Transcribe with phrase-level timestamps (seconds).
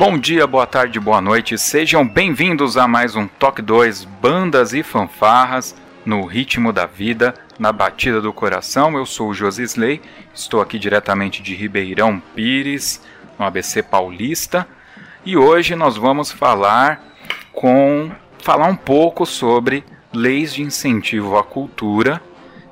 [0.00, 1.58] Bom dia, boa tarde, boa noite.
[1.58, 5.76] Sejam bem-vindos a mais um Toque 2 Bandas e Fanfarras
[6.06, 8.96] no ritmo da vida, na batida do coração.
[8.96, 10.00] Eu sou o Josisley,
[10.32, 13.02] estou aqui diretamente de Ribeirão Pires,
[13.38, 14.66] no ABC Paulista,
[15.22, 17.04] e hoje nós vamos falar
[17.52, 18.10] com
[18.42, 22.22] falar um pouco sobre leis de incentivo à cultura.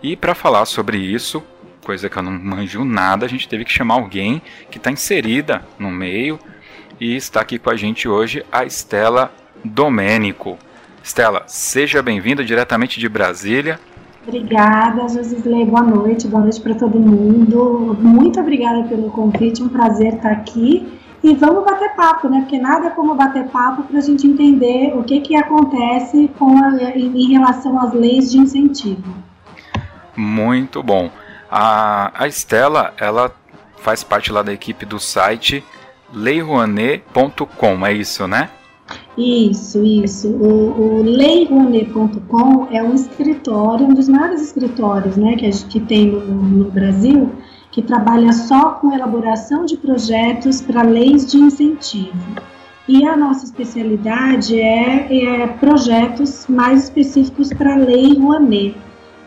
[0.02, 1.44] E para falar sobre isso,
[1.84, 5.62] coisa que eu não manjo nada, a gente teve que chamar alguém que está inserida
[5.78, 6.40] no meio
[7.00, 9.32] e está aqui com a gente hoje a Estela
[9.64, 10.58] Domênico.
[11.02, 13.78] Estela, seja bem-vinda diretamente de Brasília.
[14.26, 15.64] Obrigada, Josisley.
[15.64, 17.96] Boa noite, boa noite para todo mundo.
[17.98, 20.98] Muito obrigada pelo convite, um prazer estar aqui.
[21.22, 22.40] E vamos bater papo, né?
[22.40, 26.96] Porque nada como bater papo para a gente entender o que, que acontece com a,
[26.96, 29.14] em relação às leis de incentivo.
[30.14, 31.10] Muito bom.
[31.50, 33.32] A, a Estela, ela
[33.78, 35.64] faz parte lá da equipe do site
[36.12, 38.50] leirouanet.com, é isso, né?
[39.16, 40.28] Isso, isso.
[40.28, 45.80] O, o leirouanet.com é um escritório, um dos maiores escritórios né, que, a gente, que
[45.80, 47.32] tem no, no Brasil,
[47.70, 52.14] que trabalha só com elaboração de projetos para leis de incentivo.
[52.86, 58.74] E a nossa especialidade é, é projetos mais específicos para a Lei Rouanet.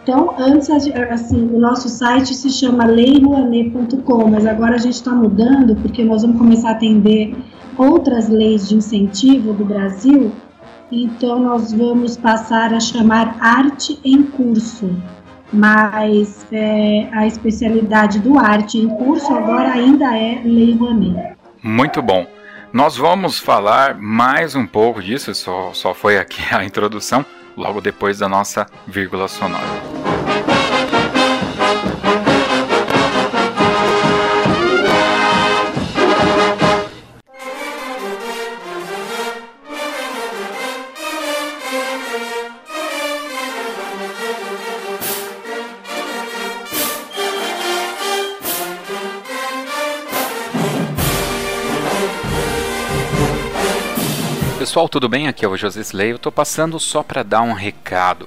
[0.04, 5.76] Então, antes, assim, o nosso site se chama leirouanet.com, mas agora a gente está mudando,
[5.76, 7.36] porque nós vamos começar a atender
[7.78, 10.32] outras leis de incentivo do Brasil,
[10.92, 14.90] então nós vamos passar a chamar Arte em Curso,
[15.54, 21.36] mas é, a especialidade do Arte em Curso agora ainda é Lei Rouanet.
[21.62, 22.26] Muito bom.
[22.74, 27.26] Nós vamos falar mais um pouco disso, só, só foi aqui a introdução,
[27.56, 30.01] logo depois da nossa vírgula sonora.
[54.72, 55.28] Pessoal, tudo bem?
[55.28, 56.12] Aqui é o José Slay.
[56.12, 58.26] Eu estou passando só para dar um recado.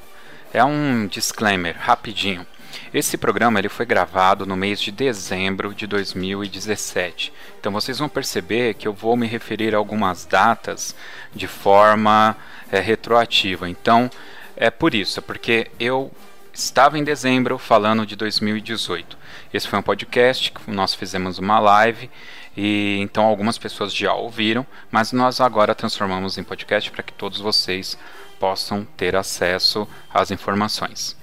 [0.52, 2.46] É um disclaimer rapidinho.
[2.92, 7.32] Esse programa ele foi gravado no mês de dezembro de 2017.
[7.58, 10.94] Então vocês vão perceber que eu vou me referir a algumas datas
[11.34, 12.36] de forma
[12.70, 13.66] é, retroativa.
[13.66, 14.10] Então
[14.54, 16.12] é por isso, é porque eu
[16.52, 19.16] estava em dezembro falando de 2018.
[19.50, 22.10] Esse foi um podcast que nós fizemos uma live
[22.56, 27.40] e então algumas pessoas já ouviram, mas nós agora transformamos em podcast para que todos
[27.40, 27.98] vocês
[28.38, 31.16] possam ter acesso às informações.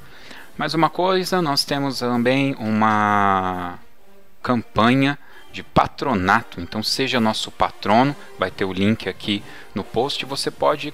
[0.57, 3.79] Mais uma coisa, nós temos também uma
[4.43, 5.17] campanha
[5.51, 6.59] de patronato.
[6.59, 9.41] Então seja nosso patrono, vai ter o link aqui
[9.73, 10.25] no post.
[10.25, 10.93] Você pode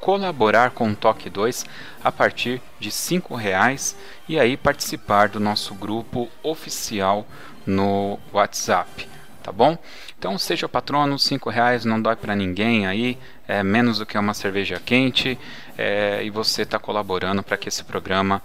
[0.00, 1.66] colaborar com o Toque 2
[2.02, 3.96] a partir de R$ reais
[4.28, 7.26] e aí participar do nosso grupo oficial
[7.66, 9.08] no WhatsApp
[9.42, 9.76] tá bom?
[10.18, 13.18] Então seja o patrono, cinco reais não dói para ninguém aí,
[13.48, 15.38] é menos do que uma cerveja quente
[15.76, 18.42] é, e você está colaborando para que esse programa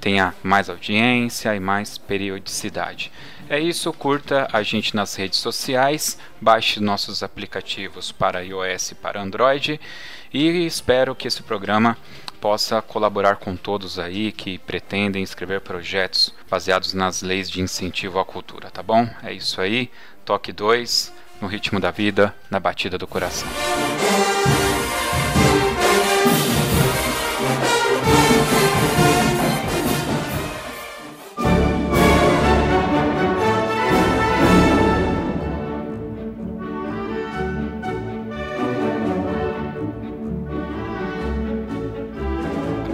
[0.00, 3.12] tenha mais audiência e mais periodicidade.
[3.48, 9.20] É isso, curta a gente nas redes sociais, baixe nossos aplicativos para iOS e para
[9.20, 9.80] Android
[10.32, 11.96] e espero que esse programa
[12.40, 18.24] possa colaborar com todos aí que pretendem escrever projetos baseados nas leis de incentivo à
[18.24, 19.08] cultura, tá bom?
[19.22, 19.90] É isso aí.
[20.30, 23.48] Toque 2, no ritmo da vida, na batida do coração.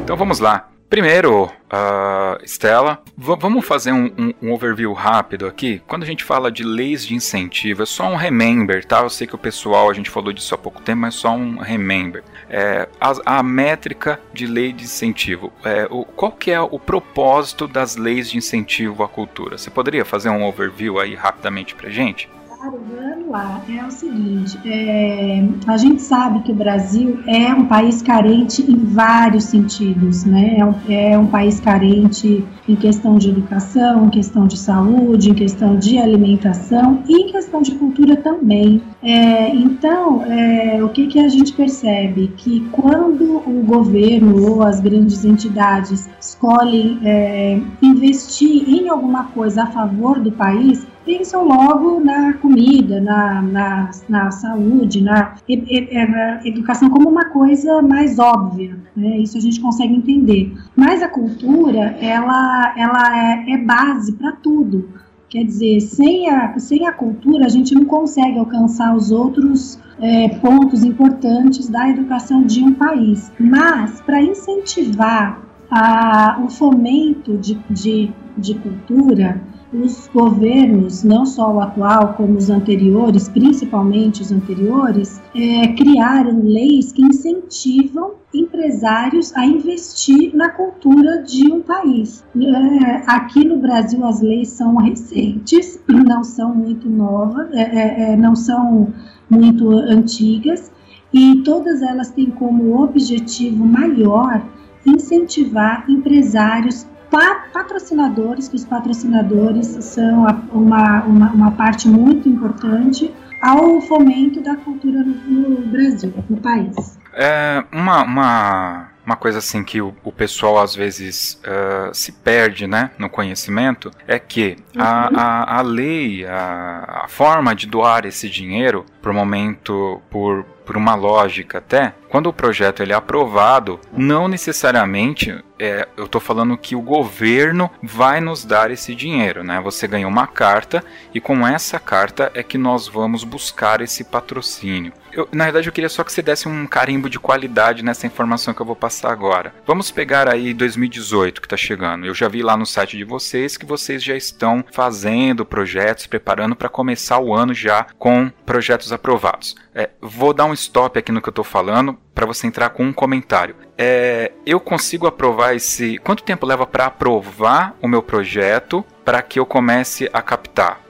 [0.02, 0.75] Então vamos lá.
[0.96, 3.02] Primeiro, uh, Stella.
[3.18, 5.82] Vamos fazer um, um, um, overview rápido aqui.
[5.86, 9.02] Quando a gente fala de leis de incentivo, é só um remember, tá?
[9.02, 11.58] Eu sei que o pessoal, a gente falou disso há pouco tempo, mas só um
[11.58, 12.24] remember.
[12.48, 15.52] É, a, a, métrica de lei de incentivo.
[15.62, 19.58] É, o, qual que é o propósito das leis de incentivo à cultura?
[19.58, 22.26] Você poderia fazer um overview aí rapidamente pra gente?
[22.58, 23.62] Claro, vamos lá.
[23.68, 28.76] É o seguinte, é, a gente sabe que o Brasil é um país carente em
[28.76, 30.56] vários sentidos, né?
[30.58, 35.34] É um, é um país carente em questão de educação, em questão de saúde, em
[35.34, 38.80] questão de alimentação e em questão de cultura também.
[39.02, 42.32] É, então, é, o que, que a gente percebe?
[42.38, 49.66] Que quando o governo ou as grandes entidades escolhem é, investir em alguma coisa a
[49.66, 56.90] favor do país, pensam logo na comida, na, na, na saúde, na, é, na, educação
[56.90, 58.76] como uma coisa mais óbvia.
[58.94, 59.18] Né?
[59.18, 60.52] Isso a gente consegue entender.
[60.74, 64.88] Mas a cultura, ela, ela é, é base para tudo.
[65.28, 70.28] Quer dizer, sem a, sem a cultura, a gente não consegue alcançar os outros é,
[70.28, 73.30] pontos importantes da educação de um país.
[73.38, 79.40] Mas, para incentivar a, o fomento de, de, de cultura,
[79.72, 86.92] os governos, não só o atual, como os anteriores, principalmente os anteriores, é, criaram leis
[86.92, 92.24] que incentivam empresários a investir na cultura de um país.
[92.36, 98.16] É, aqui no Brasil as leis são recentes, não são muito novas, é, é, é
[98.16, 98.92] não são
[99.28, 100.70] muito antigas,
[101.12, 104.42] e todas elas têm como objetivo maior
[104.84, 113.12] incentivar empresários patrocinadores, que os patrocinadores são uma, uma, uma parte muito importante
[113.42, 115.14] ao fomento da cultura no,
[115.50, 116.98] no Brasil, no país.
[117.14, 122.66] É uma, uma, uma coisa assim que o, o pessoal às vezes uh, se perde
[122.66, 124.82] né, no conhecimento é que uhum.
[124.82, 130.76] a, a, a lei, a, a forma de doar esse dinheiro, por momento, por, por
[130.76, 136.56] uma lógica até, quando o projeto ele é aprovado, não necessariamente é, eu estou falando
[136.56, 139.60] que o governo vai nos dar esse dinheiro, né?
[139.60, 140.84] Você ganha uma carta
[141.14, 144.92] e com essa carta é que nós vamos buscar esse patrocínio.
[145.12, 148.52] Eu, na verdade, eu queria só que você desse um carimbo de qualidade nessa informação
[148.52, 149.54] que eu vou passar agora.
[149.66, 152.04] Vamos pegar aí 2018 que está chegando.
[152.04, 156.54] Eu já vi lá no site de vocês que vocês já estão fazendo projetos, preparando
[156.54, 159.54] para começar o ano já com projetos aprovados.
[159.74, 162.84] É, vou dar um stop aqui no que eu estou falando para você entrar com
[162.84, 163.54] um comentário.
[163.76, 165.98] É, eu consigo aprovar esse.
[165.98, 170.86] Quanto tempo leva para aprovar o meu projeto para que eu comece a captar?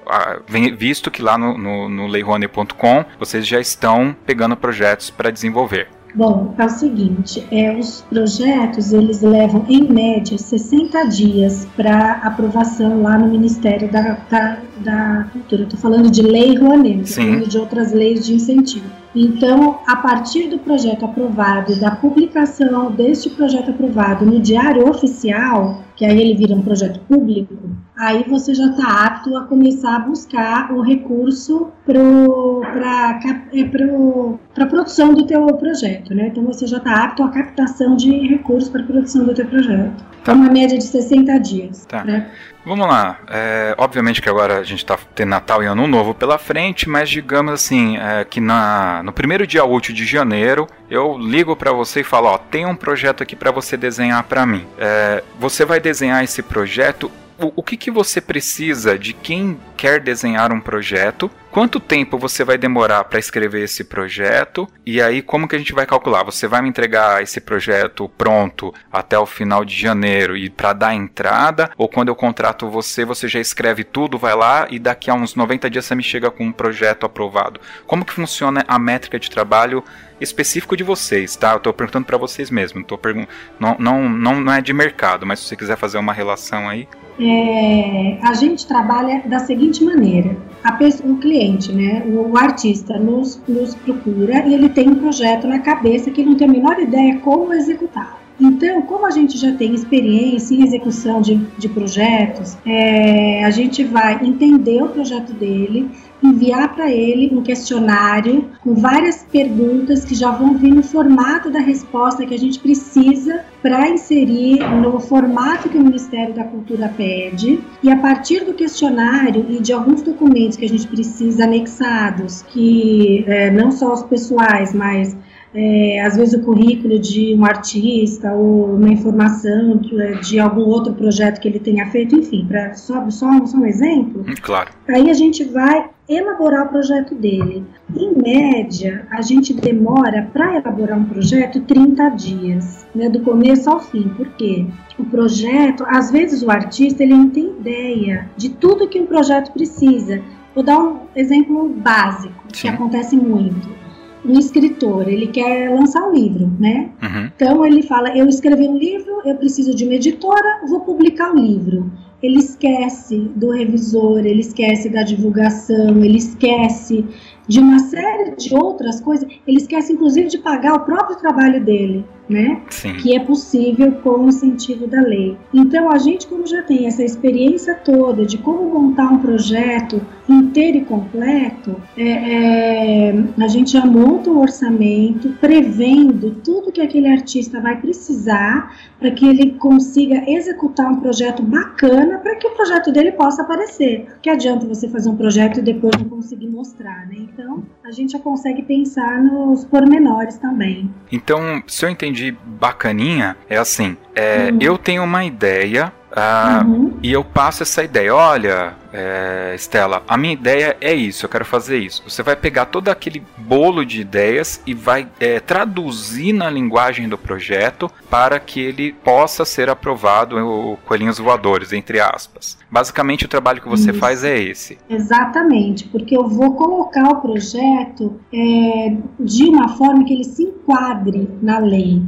[0.79, 5.89] visto que lá no, no, no leirone.com vocês já estão pegando projetos para desenvolver.
[6.15, 13.03] Bom, é o seguinte, é, os projetos eles levam em média 60 dias para aprovação
[13.03, 15.65] lá no Ministério da, da, da Cultura.
[15.65, 18.87] Estou falando de lei Rouanet, estou falando de outras leis de incentivo.
[19.17, 25.83] Então, a partir do projeto aprovado e da publicação deste projeto aprovado no Diário Oficial,
[25.97, 27.55] que aí ele vira um projeto público,
[27.97, 33.19] aí você já está apto a começar a buscar o recurso para
[33.55, 36.27] é, a produção do teu projeto, né?
[36.27, 40.05] Então você já está apto à captação de recursos para a produção do teu projeto.
[40.23, 40.35] Tá.
[40.35, 41.87] Uma média de 60 dias.
[41.87, 42.05] Tá.
[42.05, 42.31] Né?
[42.67, 43.21] Vamos lá.
[43.29, 47.09] É, obviamente que agora a gente está tendo Natal e Ano Novo pela frente, mas
[47.09, 52.01] digamos assim, é, que na, no primeiro dia útil de janeiro, eu ligo para você
[52.01, 54.67] e falo, ó, tem um projeto aqui para você desenhar para mim.
[54.79, 57.09] É, você vai desenhar esse projeto
[57.39, 62.45] o, o que, que você precisa de quem quer desenhar um projeto, quanto tempo você
[62.45, 66.23] vai demorar para escrever esse projeto e aí como que a gente vai calcular?
[66.25, 70.95] Você vai me entregar esse projeto pronto até o final de janeiro e para dar
[70.95, 75.15] entrada ou quando eu contrato você, você já escreve tudo, vai lá e daqui a
[75.15, 77.61] uns 90 dias você me chega com um projeto aprovado.
[77.87, 79.85] Como que funciona a métrica de trabalho
[80.21, 81.53] específico de vocês, tá?
[81.53, 83.27] Eu estou perguntando para vocês mesmo, tô pergun
[83.59, 86.89] não, não, não, não é de mercado, mas se você quiser fazer uma relação aí.
[87.19, 90.37] É, a gente trabalha da seguinte maneira:
[90.79, 95.47] pessoa, o cliente, né, o, o artista, nos, nos procura e ele tem um projeto
[95.47, 98.27] na cabeça que ele não tem a menor ideia como executar.
[98.39, 103.83] Então, como a gente já tem experiência em execução de, de projetos, é, a gente
[103.83, 105.91] vai entender o projeto dele,
[106.23, 111.61] enviar para ele um questionário com várias perguntas que já vão vir no formato da
[111.61, 117.61] resposta que a gente precisa para inserir no formato que o Ministério da Cultura pede.
[117.83, 123.25] E a partir do questionário e de alguns documentos que a gente precisa anexados, que
[123.27, 125.17] é, não só os pessoais, mas
[125.59, 130.61] é, às vezes o currículo de um artista ou uma informação de, é, de algum
[130.61, 134.21] outro projeto que ele tenha feito, enfim, para só, só, só um exemplo.
[134.29, 134.69] Hum, claro.
[134.87, 137.65] Aí a gente vai elaborar o projeto dele.
[137.97, 143.81] Em média, a gente demora para elaborar um projeto 30 dias, né, do começo ao
[143.81, 144.11] fim.
[144.11, 144.67] Por quê?
[144.99, 149.53] O projeto, às vezes o artista ele não tem ideia de tudo que um projeto
[149.53, 150.21] precisa.
[150.55, 152.63] Vou dar um exemplo básico Sim.
[152.63, 153.86] que acontece muito
[154.29, 156.91] um escritor, ele quer lançar um livro, né?
[157.03, 157.31] Uhum.
[157.35, 161.37] Então ele fala: eu escrevi um livro, eu preciso de uma editora, vou publicar o
[161.37, 161.91] um livro.
[162.23, 167.05] Ele esquece do revisor, ele esquece da divulgação, ele esquece
[167.47, 169.29] de uma série de outras coisas.
[169.47, 172.61] Ele esquece, inclusive, de pagar o próprio trabalho dele né?
[172.71, 172.95] Sim.
[172.95, 175.37] Que é possível com o incentivo da lei.
[175.53, 180.79] Então, a gente, como já tem essa experiência toda de como montar um projeto inteiro
[180.79, 187.61] e completo, é, é, a gente já monta um orçamento prevendo tudo que aquele artista
[187.61, 193.13] vai precisar para que ele consiga executar um projeto bacana para que o projeto dele
[193.13, 194.07] possa aparecer.
[194.21, 197.17] Que adianta você fazer um projeto e depois não conseguir mostrar, né?
[197.19, 200.91] Então, a gente já consegue pensar nos pormenores também.
[201.13, 204.59] Então, se eu entendi de bacaninha é assim: é, uhum.
[204.61, 206.99] eu tenho uma ideia uh, uhum.
[207.03, 208.15] e eu passo essa ideia.
[208.15, 212.03] Olha, é, Estela, a minha ideia é isso, eu quero fazer isso.
[212.09, 217.19] Você vai pegar todo aquele bolo de ideias e vai é, traduzir na linguagem do
[217.19, 222.57] projeto para que ele possa ser aprovado, o coelhinhos voadores, entre aspas.
[222.71, 224.01] Basicamente, o trabalho que você isso.
[224.01, 224.79] faz é esse.
[224.89, 231.29] Exatamente, porque eu vou colocar o projeto é, de uma forma que ele se enquadre
[231.43, 232.03] na lei.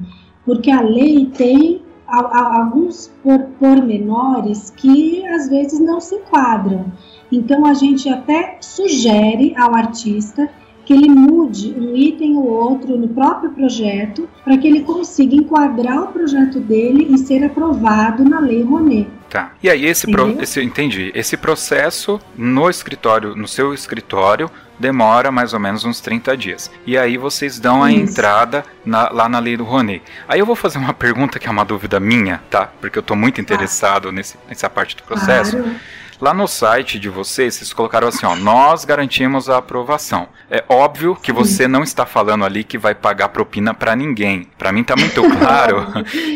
[0.45, 3.13] Porque a lei tem alguns
[3.59, 6.87] pormenores que às vezes não se enquadram.
[7.31, 10.49] Então a gente até sugere ao artista
[10.89, 16.05] que ele mude um item ou outro no próprio projeto para que ele consiga enquadrar
[16.05, 19.07] o projeto dele e ser aprovado na Lei Rouanet.
[19.29, 19.53] Tá.
[19.63, 21.13] E aí esse, pro, esse entendi.
[21.15, 26.71] Esse processo no escritório, no seu escritório, demora mais ou menos uns 30 dias.
[26.87, 28.11] E aí vocês dão a Isso.
[28.11, 30.01] entrada na, lá na lei do Rony.
[30.27, 32.73] Aí eu vou fazer uma pergunta que é uma dúvida minha, tá?
[32.81, 34.13] Porque eu estou muito interessado ah.
[34.13, 35.55] nesse, nessa parte do processo.
[35.55, 35.75] Claro.
[36.21, 40.27] Lá no site de vocês, vocês colocaram assim, ó, nós garantimos a aprovação.
[40.51, 44.49] É óbvio que você não está falando ali que vai pagar propina para ninguém.
[44.59, 45.87] Para mim tá muito claro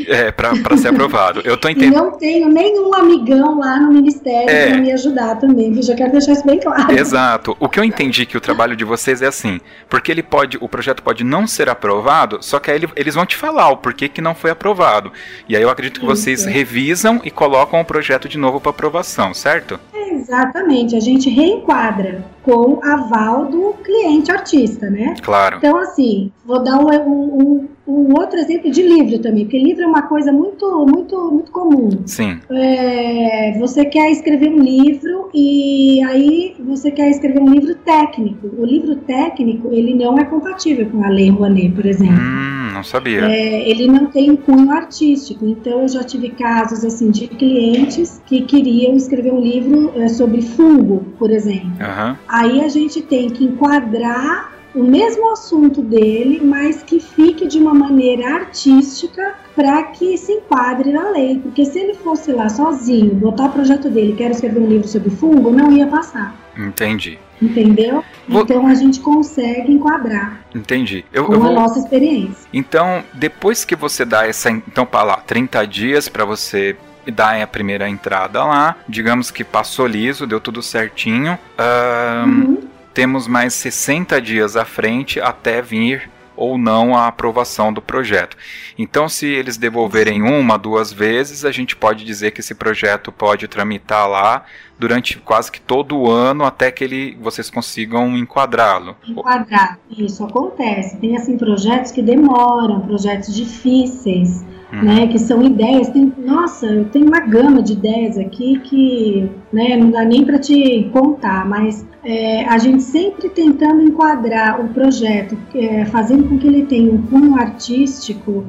[0.07, 1.41] é, para ser aprovado.
[1.45, 1.97] Eu tô entendendo.
[1.97, 4.71] Não tenho nenhum amigão lá no ministério é.
[4.71, 6.93] para me ajudar também, eu já quero deixar isso bem claro.
[6.97, 7.57] Exato.
[7.59, 10.69] O que eu entendi que o trabalho de vocês é assim, porque ele pode, o
[10.69, 14.21] projeto pode não ser aprovado, só que aí eles vão te falar o porquê que
[14.21, 15.13] não foi aprovado.
[15.49, 16.49] E aí eu acredito que vocês isso.
[16.49, 19.72] revisam e colocam o projeto de novo para aprovação, certo?
[19.95, 25.15] Exatamente, a gente reenquadra com aval do cliente artista, né?
[25.23, 25.59] Claro.
[25.59, 29.87] Então, assim, vou dar um, um, um, outro exemplo de livro também, porque livro é
[29.87, 31.91] uma coisa muito, muito, muito comum.
[32.07, 32.41] Sim.
[32.51, 38.51] É, você quer escrever um livro e aí você quer escrever um livro técnico.
[38.59, 42.21] O livro técnico, ele não é compatível com a Lei Rouanet, por exemplo.
[42.21, 43.21] Hum, não sabia.
[43.25, 48.43] É, ele não tem cunho artístico, então eu já tive casos, assim, de clientes que
[48.43, 51.71] queriam escrever um livro é, sobre fungo, por exemplo.
[51.81, 52.17] Uhum.
[52.33, 57.75] Aí a gente tem que enquadrar o mesmo assunto dele, mas que fique de uma
[57.75, 61.39] maneira artística para que se enquadre na lei.
[61.41, 65.11] Porque se ele fosse lá sozinho, botar o projeto dele, quero escrever um livro sobre
[65.11, 66.35] fungo, não ia passar.
[66.57, 67.19] Entendi.
[67.41, 68.03] Entendeu?
[68.27, 68.45] Vou...
[68.45, 70.41] Então a gente consegue enquadrar.
[70.55, 71.05] Entendi.
[71.13, 71.51] Eu, com eu vou...
[71.51, 72.49] a nossa experiência.
[72.51, 74.51] Então, depois que você dá essa.
[74.51, 76.77] Então, para lá, 30 dias para você
[77.11, 78.77] dá a primeira entrada lá.
[78.89, 81.39] Digamos que passou liso, deu tudo certinho.
[81.59, 82.69] Um, uhum.
[82.95, 88.37] Temos mais 60 dias à frente até vir ou não a aprovação do projeto.
[88.79, 93.47] Então, se eles devolverem uma, duas vezes, a gente pode dizer que esse projeto pode
[93.47, 94.45] tramitar lá
[94.79, 98.97] durante quase que todo o ano até que ele, vocês consigam enquadrá-lo.
[99.07, 100.97] Enquadrar, isso acontece.
[100.97, 104.83] Tem assim projetos que demoram, projetos difíceis uhum.
[104.83, 105.07] né?
[105.09, 105.89] Que são ideias.
[105.89, 110.39] Tem, nossa, eu tenho uma gama de ideias aqui que né, não dá nem para
[110.39, 116.47] te contar, mas é, a gente sempre tentando enquadrar o projeto, é, fazendo com que
[116.47, 118.45] ele tenha um cunho artístico.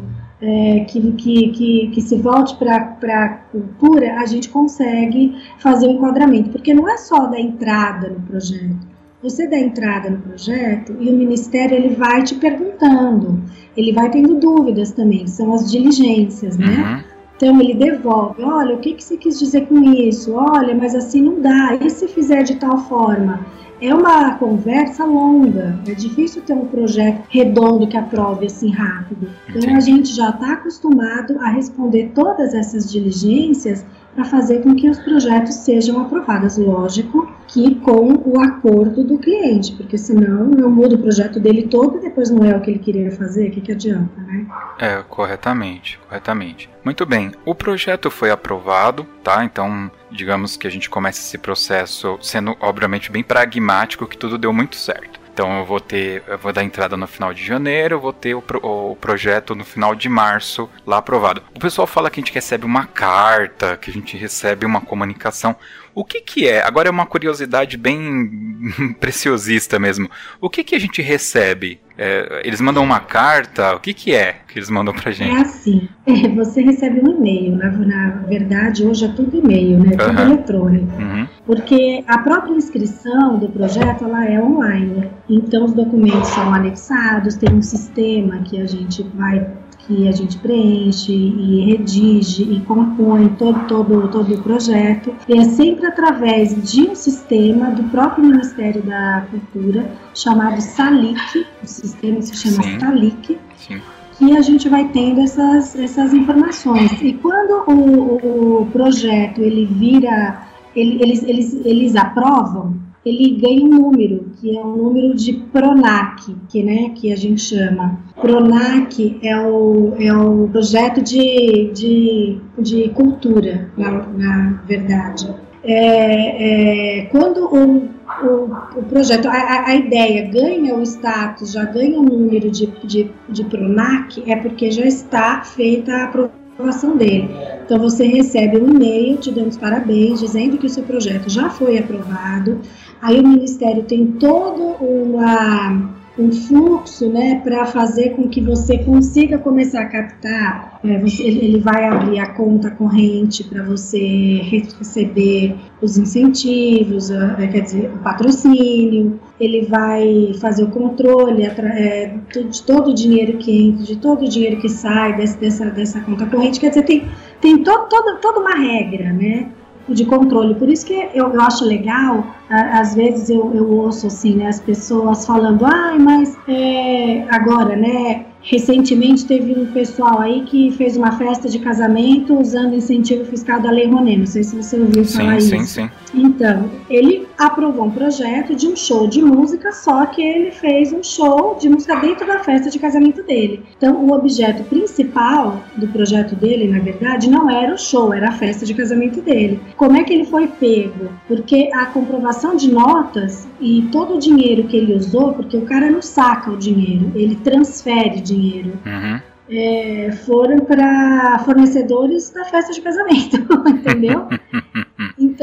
[0.45, 5.91] É, que, que, que, que, se volte para a cultura, a gente consegue fazer o
[5.91, 8.85] enquadramento, porque não é só da entrada no projeto,
[9.23, 13.41] você dá entrada no projeto e o ministério ele vai te perguntando,
[13.75, 16.67] ele vai tendo dúvidas também, são as diligências, né?
[16.67, 17.13] Uhum.
[17.35, 20.33] Então ele devolve, olha, o que, que você quis dizer com isso?
[20.33, 21.75] Olha, mas assim não dá.
[21.81, 23.39] E se fizer de tal forma?
[23.85, 25.77] é uma conversa longa.
[25.85, 29.29] É difícil ter um projeto redondo que aprove assim rápido.
[29.49, 34.89] Então a gente já está acostumado a responder todas essas diligências para fazer com que
[34.89, 36.57] os projetos sejam aprovados.
[36.57, 41.97] Lógico que com o acordo do cliente, porque senão eu mudo o projeto dele todo
[41.97, 44.47] e depois não é o que ele queria fazer, o que, que adianta, né?
[44.79, 46.67] É, corretamente, corretamente.
[46.83, 49.45] Muito bem, o projeto foi aprovado, tá?
[49.45, 54.51] Então, digamos que a gente começa esse processo sendo, obviamente, bem pragmático, que tudo deu
[54.51, 55.21] muito certo.
[55.33, 58.35] Então eu vou ter, eu vou dar entrada no final de janeiro, eu vou ter
[58.35, 61.41] o, pro, o, projeto no final de março lá aprovado.
[61.55, 65.55] O pessoal fala que a gente recebe uma carta, que a gente recebe uma comunicação.
[65.95, 66.63] O que que é?
[66.63, 68.59] Agora é uma curiosidade bem
[68.99, 70.09] preciosista mesmo.
[70.41, 71.79] O que que a gente recebe?
[71.95, 73.75] É, eles mandam uma carta?
[73.75, 75.35] O que que é que eles mandam pra gente?
[75.35, 77.55] É assim, é, você recebe um e-mail.
[77.55, 79.91] Na, na, verdade, hoje é tudo e-mail, né?
[79.95, 80.31] Tudo uhum.
[80.31, 81.01] eletrônico.
[81.01, 81.27] Uhum.
[81.45, 85.11] Porque a própria inscrição do projeto, ela é online.
[85.29, 89.47] Então, os documentos são anexados, tem um sistema que a gente vai
[89.87, 95.13] que a gente preenche e redige e compõe todo, todo, todo o projeto.
[95.27, 101.67] E é sempre através de um sistema do próprio Ministério da Cultura, chamado SALIC, o
[101.67, 102.79] sistema se chama Sim.
[102.79, 103.81] SALIC, Sim.
[104.17, 106.91] que a gente vai tendo essas, essas informações.
[107.01, 110.43] E quando o, o projeto ele vira,
[110.75, 116.35] ele, eles, eles, eles aprovam, ele ganha um número, que é um número de PRONAC,
[116.49, 117.99] que, né, que a gente chama.
[118.19, 125.27] PRONAC é o, é o projeto de, de, de cultura, na, na verdade.
[125.65, 127.89] É, é, quando o,
[128.25, 133.09] o, o projeto, a, a, ideia ganha o status, já ganha o número de, de,
[133.29, 136.07] de PRONAC, é porque já está feita a
[136.53, 137.29] aprovação dele.
[137.65, 141.49] Então você recebe um e-mail te dando os parabéns, dizendo que o seu projeto já
[141.49, 142.59] foi aprovado,
[143.03, 149.37] Aí o Ministério tem todo uma, um fluxo né, para fazer com que você consiga
[149.37, 150.79] começar a captar.
[150.81, 154.39] É, você, ele vai abrir a conta corrente para você
[154.79, 157.09] receber os incentivos,
[157.51, 162.15] quer dizer, o patrocínio, ele vai fazer o controle é,
[162.49, 166.01] de todo o dinheiro que entra, de todo o dinheiro que sai desse, dessa, dessa
[166.01, 166.59] conta corrente.
[166.59, 167.07] Quer dizer, tem,
[167.41, 169.49] tem todo, todo, toda uma regra, né?
[169.89, 170.55] de controle.
[170.55, 174.61] Por isso que eu, eu acho legal, às vezes eu, eu ouço assim, né, as
[174.61, 181.13] pessoas falando, ai, mas é, agora, né, Recentemente teve um pessoal aí que fez uma
[181.13, 184.17] festa de casamento usando incentivo fiscal da Lei Rouanet.
[184.19, 185.73] Não sei se você ouviu falar sim, isso.
[185.75, 185.89] Sim, sim.
[186.13, 191.03] Então, ele aprovou um projeto de um show de música, só que ele fez um
[191.03, 193.63] show de música dentro da festa de casamento dele.
[193.77, 198.31] Então, o objeto principal do projeto dele, na verdade, não era o show, era a
[198.31, 199.59] festa de casamento dele.
[199.75, 201.09] Como é que ele foi pego?
[201.27, 205.91] Porque a comprovação de notas e todo o dinheiro que ele usou, porque o cara
[205.91, 208.73] não saca o dinheiro, ele transfere dinheiro.
[208.85, 209.19] Uhum.
[209.49, 214.27] É, foram para fornecedores da festa de casamento, entendeu?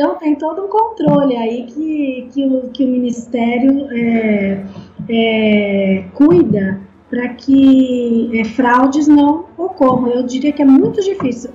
[0.01, 4.65] então tem todo um controle aí que, que, o, que o Ministério é,
[5.11, 10.09] é, cuida para que é, fraudes não ocorram.
[10.09, 11.51] Eu diria que é muito difícil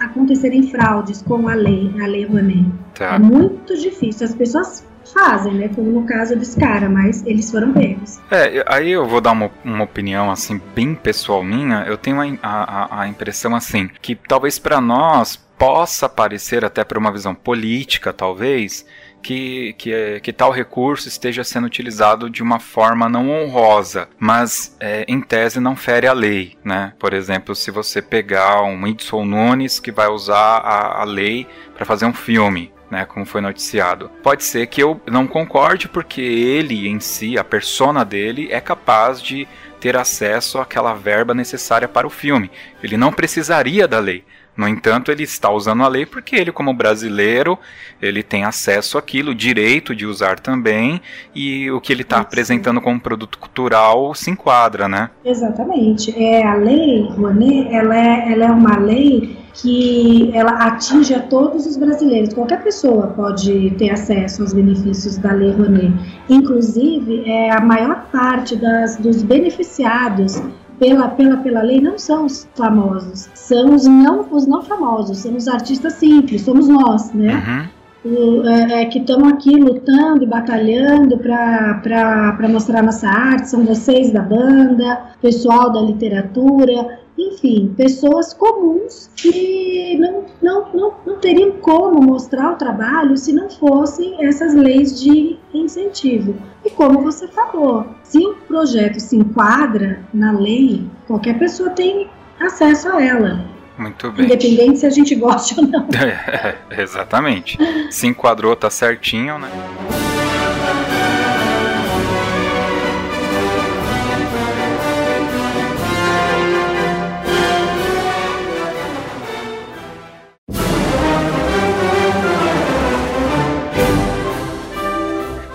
[0.00, 2.66] acontecerem fraudes com a lei, a lei Rouanet.
[2.96, 3.14] Tá.
[3.14, 4.26] É muito difícil.
[4.26, 5.68] As pessoas fazem, né?
[5.68, 8.18] Como no caso desse cara, mas eles foram pegos.
[8.28, 11.84] É, aí eu vou dar uma, uma opinião, assim, bem pessoal minha.
[11.86, 16.98] Eu tenho a, a, a impressão, assim, que talvez para nós possa parecer, até por
[16.98, 18.86] uma visão política, talvez,
[19.22, 25.04] que, que, que, tal recurso esteja sendo utilizado de uma forma não honrosa, mas é,
[25.08, 26.92] em tese não fere a lei, né?
[26.98, 31.86] Por exemplo, se você pegar um Whindersson Nunes que vai usar a, a lei para
[31.86, 34.10] fazer um filme, né, como foi noticiado.
[34.22, 39.20] Pode ser que eu não concorde porque ele em si, a persona dele é capaz
[39.22, 39.48] de
[39.80, 42.50] ter acesso àquela verba necessária para o filme.
[42.82, 44.24] Ele não precisaria da lei.
[44.56, 47.58] No entanto, ele está usando a lei porque ele, como brasileiro,
[48.00, 51.00] ele tem acesso àquilo, o direito de usar também,
[51.34, 55.10] e o que ele está apresentando como produto cultural se enquadra, né?
[55.24, 56.14] Exatamente.
[56.16, 61.64] É, a lei, Rouanet, ela é, ela é uma lei que ela atinge a todos
[61.66, 62.34] os brasileiros.
[62.34, 65.94] Qualquer pessoa pode ter acesso aos benefícios da Lei Rouanet.
[66.28, 70.42] Inclusive, é, a maior parte das, dos beneficiados
[70.78, 75.36] pela, pela, pela lei não são os famosos, são os não, os não famosos, são
[75.36, 77.42] os artistas simples, somos nós, né?
[77.46, 77.74] Uhum.
[78.04, 84.12] O, é, é, que estão aqui lutando e batalhando para mostrar nossa arte, são vocês
[84.12, 92.00] da banda, pessoal da literatura, enfim, pessoas comuns que não, não, não, não teriam como
[92.00, 96.36] mostrar o trabalho se não fossem essas leis de incentivo.
[96.64, 102.08] E como você falou, se o projeto se enquadra na lei, qualquer pessoa tem
[102.40, 103.44] acesso a ela.
[103.76, 104.26] Muito bem.
[104.26, 105.88] Independente se a gente gosta ou não.
[105.94, 107.58] É, exatamente.
[107.90, 109.48] Se enquadrou, tá certinho, né?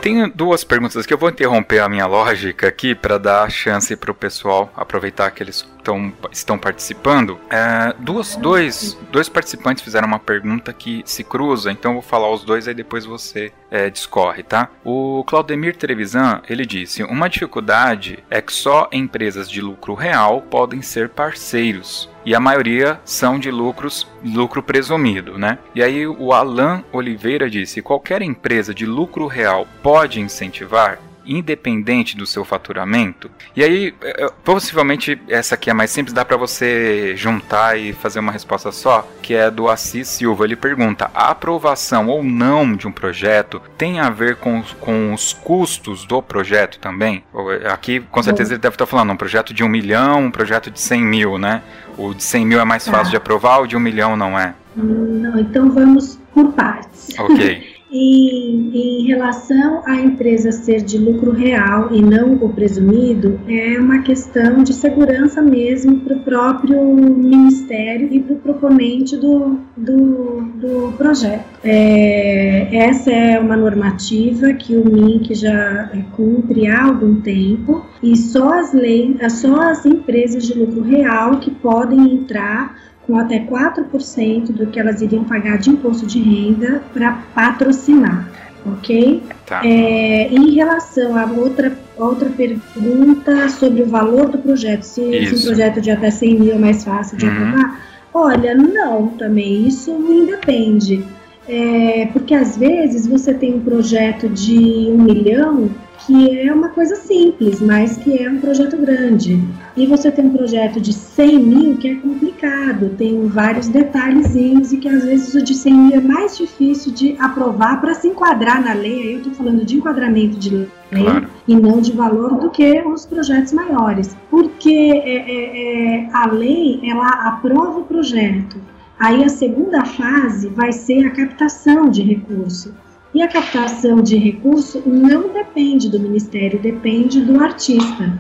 [0.10, 1.14] Tenho duas perguntas aqui.
[1.14, 5.44] Eu vou interromper a minha lógica aqui para dar chance para o pessoal aproveitar que
[5.44, 7.40] eles tão, estão participando.
[7.48, 12.32] É, duas, dois, dois participantes fizeram uma pergunta que se cruza, então eu vou falar
[12.32, 14.72] os dois aí depois você é, discorre, tá?
[14.84, 20.82] O Claudemir Trevisan ele disse: uma dificuldade é que só empresas de lucro real podem
[20.82, 25.58] ser parceiros e a maioria são de lucros, lucro presumido, né?
[25.74, 31.00] E aí o Alan Oliveira disse: qualquer empresa de lucro real pode incentivar?
[31.26, 33.30] Independente do seu faturamento.
[33.56, 37.94] E aí, é, é, possivelmente essa aqui é mais simples, dá para você juntar e
[37.94, 40.46] fazer uma resposta só, que é do Assis Silva.
[40.46, 45.34] Ele pergunta: a aprovação ou não de um projeto tem a ver com, com os
[45.34, 47.24] custos do projeto também?
[47.72, 50.80] Aqui, com certeza, ele deve estar falando um projeto de um milhão, um projeto de
[50.80, 51.62] 100 mil, né?
[51.98, 54.54] O de 100 mil é mais fácil de aprovar, o de um milhão não é?
[54.76, 57.10] Não, então vamos por partes.
[57.18, 57.76] Ok.
[57.92, 64.04] E em relação à empresa ser de lucro real e não o presumido, é uma
[64.04, 70.94] questão de segurança mesmo para o próprio ministério e para o proponente do, do, do
[70.98, 71.46] projeto.
[71.64, 78.60] É, essa é uma normativa que o MINC já cumpre há algum tempo e só
[78.60, 84.68] as, leis, só as empresas de lucro real que podem entrar com até 4% do
[84.68, 88.30] que elas iriam pagar de imposto de renda para patrocinar,
[88.64, 89.24] ok?
[89.48, 89.66] Tá.
[89.66, 95.42] É, em relação a outra, outra pergunta sobre o valor do projeto, se, se um
[95.42, 97.32] projeto de até 100 mil é mais fácil de uhum.
[97.32, 97.82] aprovar,
[98.14, 101.04] olha, não também, isso independe.
[101.50, 105.72] É, porque às vezes você tem um projeto de um milhão
[106.06, 109.44] que é uma coisa simples, mas que é um projeto grande.
[109.76, 114.78] E você tem um projeto de 100 mil que é complicado, tem vários detalhezinhos e
[114.78, 118.64] que às vezes o de 100 mil é mais difícil de aprovar para se enquadrar
[118.64, 119.02] na lei.
[119.02, 121.28] Aí eu estou falando de enquadramento de lei claro.
[121.48, 124.16] e não de valor do que os projetos maiores.
[124.30, 128.58] Porque é, é, é, a lei, ela aprova o projeto.
[129.00, 132.74] Aí a segunda fase vai ser a captação de recurso.
[133.14, 138.20] E a captação de recurso não depende do ministério, depende do artista.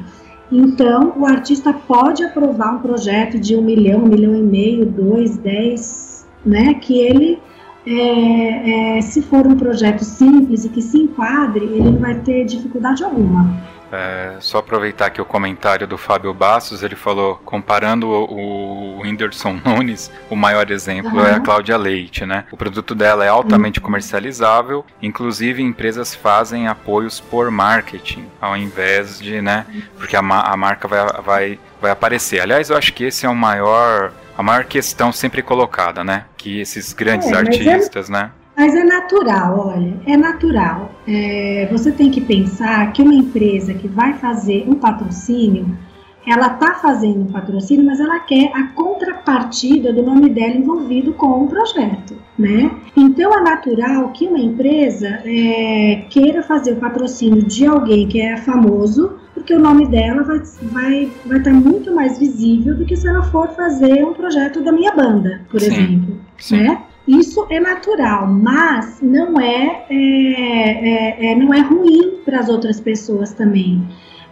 [0.51, 5.37] Então, o artista pode aprovar um projeto de um milhão, um milhão e meio, dois,
[5.37, 6.73] dez, né?
[6.75, 7.39] Que ele,
[7.85, 12.45] é, é, se for um projeto simples e que se enquadre, ele não vai ter
[12.45, 13.61] dificuldade alguma.
[13.91, 19.59] É, só aproveitar aqui o comentário do Fábio Bastos, ele falou, comparando o, o Whindersson
[19.65, 21.25] Nunes, o maior exemplo uhum.
[21.25, 22.45] é a Cláudia Leite, né?
[22.51, 23.85] O produto dela é altamente uhum.
[23.85, 29.65] comercializável, inclusive empresas fazem apoios por marketing, ao invés de, né?
[29.97, 32.41] Porque a, a marca vai, vai, vai aparecer.
[32.41, 36.23] Aliás, eu acho que esse é o maior a maior questão sempre colocada, né?
[36.37, 38.31] Que esses grandes é, é artistas, é, né?
[38.59, 40.91] Mas é natural, olha, é natural.
[41.07, 45.77] É, você tem que pensar que uma empresa que vai fazer um patrocínio,
[46.27, 51.45] ela está fazendo um patrocínio, mas ela quer a contrapartida do nome dela envolvido com
[51.45, 52.69] o projeto, né?
[52.97, 58.35] Então é natural que uma empresa é, queira fazer o patrocínio de alguém que é
[58.35, 62.97] famoso, porque o nome dela vai estar vai, vai tá muito mais visível do que
[62.97, 66.57] se ela for fazer um projeto da minha banda, por sim, exemplo, sim.
[66.57, 66.83] né?
[67.09, 72.79] Isso é natural, mas não é, é, é, é não é ruim para as outras
[72.79, 73.83] pessoas também.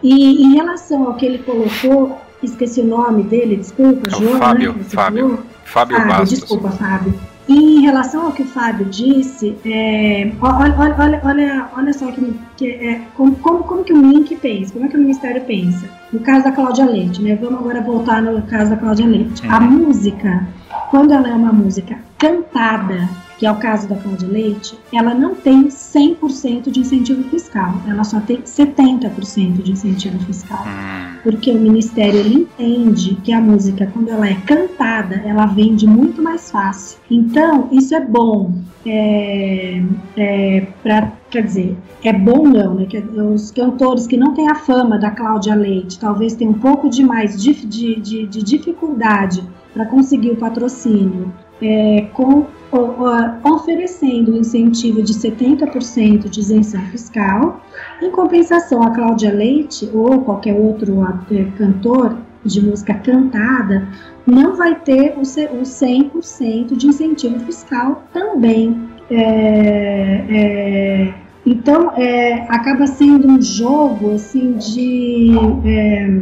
[0.04, 4.74] E em relação ao que ele colocou, esqueci o nome dele, desculpa, é João, Fábio,
[4.74, 6.30] né, Fábio, Fábio, Fábio Bastos.
[6.30, 7.20] Desculpa, Fábio.
[7.48, 12.34] E em relação ao que o Fábio disse, é, olha, olha, olha, olha só que,
[12.58, 15.88] que é, como, como, como que o MINC pensa, como é que o Ministério pensa.
[16.12, 17.36] No caso da Cláudia Leite, né?
[17.36, 19.46] Vamos agora voltar no caso da Cláudia Leite.
[19.46, 19.54] Uhum.
[19.54, 20.48] A música,
[20.92, 23.08] quando ela é uma música cantada,
[23.38, 28.04] que é o caso da Cláudia Leite, ela não tem 100% de incentivo fiscal, ela
[28.04, 30.64] só tem 70% de incentivo fiscal.
[30.66, 31.18] Hum.
[31.24, 36.50] Porque o Ministério entende que a música, quando ela é cantada, ela vende muito mais
[36.50, 37.00] fácil.
[37.10, 38.54] Então, isso é bom
[38.86, 39.84] é,
[40.16, 42.86] é, para quer dizer, é bom não, né?
[42.86, 46.90] Que os cantores que não têm a fama da Cláudia Leite, talvez tenham um pouco
[46.90, 52.46] de mais de, de, de, de dificuldade para conseguir o patrocínio, é, com,
[53.44, 57.62] oferecendo um incentivo de 70% de isenção fiscal.
[58.02, 63.88] Em compensação, a Cláudia Leite ou qualquer outro é, cantor de música cantada
[64.26, 68.90] não vai ter o 100% de incentivo fiscal também.
[69.10, 71.14] É, é,
[71.46, 75.32] então, é, acaba sendo um jogo assim de,
[75.66, 76.22] é,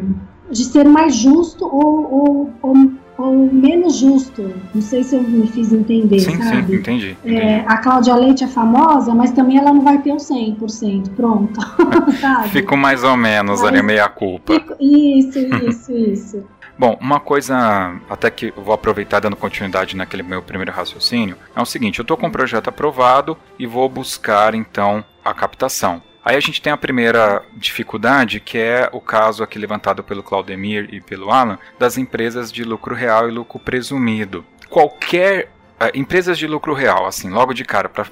[0.51, 4.53] de ser mais justo ou, ou, ou, ou, menos justo.
[4.73, 6.67] Não sei se eu me fiz entender, sim, sabe?
[6.67, 7.17] Sim, entendi.
[7.23, 7.65] É, entendi.
[7.67, 11.59] a Cláudia Leite é famosa, mas também ela não vai ter o 100%, pronto,
[12.19, 12.49] sabe?
[12.49, 14.53] Fico mais ou menos ali, meia culpa.
[14.53, 16.43] Fico, isso, isso, isso.
[16.77, 21.61] Bom, uma coisa, até que eu vou aproveitar dando continuidade naquele meu primeiro raciocínio, é
[21.61, 26.01] o seguinte: eu estou com o projeto aprovado e vou buscar então a captação.
[26.25, 30.89] Aí a gente tem a primeira dificuldade, que é o caso aqui levantado pelo Claudemir
[30.91, 34.43] e pelo Alan, das empresas de lucro real e lucro presumido.
[34.67, 38.03] Qualquer uh, empresas de lucro real, assim, logo de cara, para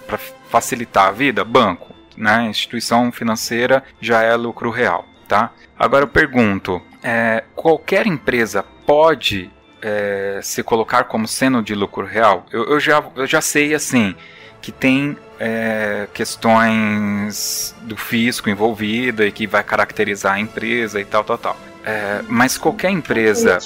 [0.48, 5.52] facilitar a vida, banco, né, instituição financeira já é lucro real, tá?
[5.78, 9.50] Agora eu pergunto, é, qualquer empresa pode
[9.82, 12.46] é, se colocar como sendo de lucro real?
[12.52, 14.16] Eu, eu, já, eu já sei assim
[14.62, 21.22] que tem é, questões do fisco envolvida e que vai caracterizar a empresa e tal,
[21.22, 21.58] tal, tal.
[21.84, 23.60] É, mas qualquer empresa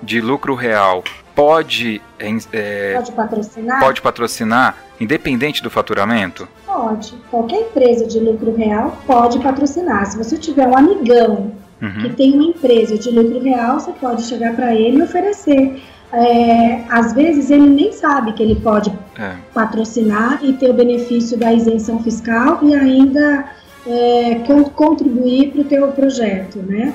[0.00, 1.02] de lucro real
[1.34, 2.00] pode,
[2.52, 3.80] é, pode patrocinar?
[3.80, 6.46] Pode patrocinar, independente do faturamento?
[6.64, 7.14] Pode.
[7.28, 10.06] Qualquer empresa de lucro real pode patrocinar.
[10.06, 12.02] Se você tiver um amigão uhum.
[12.02, 15.82] que tem uma empresa de lucro real, você pode chegar para ele e oferecer.
[16.12, 19.32] É, às vezes ele nem sabe que ele pode é.
[19.52, 23.44] patrocinar e ter o benefício da isenção fiscal e ainda
[23.86, 24.36] é,
[24.74, 26.94] contribuir para o teu projeto, né?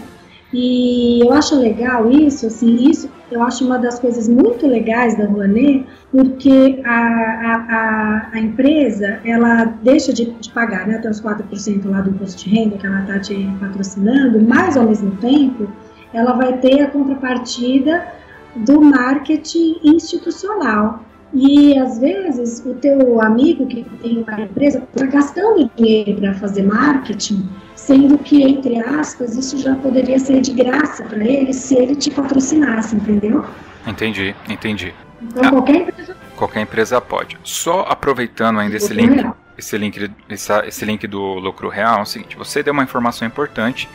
[0.53, 5.25] E eu acho legal isso, assim, isso eu acho uma das coisas muito legais da
[5.25, 11.89] Rouanet, porque a, a, a, empresa, ela deixa de, de pagar né, até os 4%
[11.89, 15.71] lá do imposto de renda que ela está te patrocinando, mas ao mesmo tempo,
[16.13, 18.05] ela vai ter a contrapartida
[18.55, 21.03] do marketing institucional.
[21.33, 26.63] E às vezes o teu amigo que tem uma empresa está gastando dinheiro para fazer
[26.63, 27.47] marketing
[27.81, 32.11] sendo que, entre aspas, isso já poderia ser de graça para ele se ele te
[32.11, 33.43] patrocinasse, entendeu?
[33.87, 34.93] Entendi, entendi.
[35.19, 36.17] Então, ah, qualquer empresa.
[36.35, 37.37] Qualquer empresa pode.
[37.43, 39.25] Só aproveitando ainda esse link,
[39.57, 43.27] esse link, essa, esse link do lucro real, é o seguinte: você deu uma informação
[43.27, 43.89] importante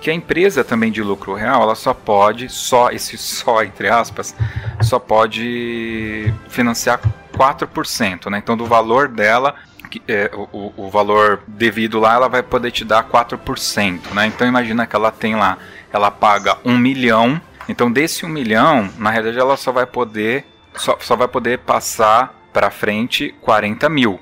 [0.00, 4.34] que a empresa também de lucro real, ela só pode, só esse só entre aspas,
[4.82, 7.00] só pode financiar
[7.32, 8.38] 4%, né?
[8.38, 9.54] Então do valor dela
[10.08, 14.26] é, o, o valor devido lá, ela vai poder te dar 4%, né?
[14.26, 15.58] Então imagina que ela tem lá,
[15.92, 20.96] ela paga um milhão, então desse um milhão, na realidade ela só vai poder, só,
[21.00, 24.20] só vai poder passar para frente 40 mil.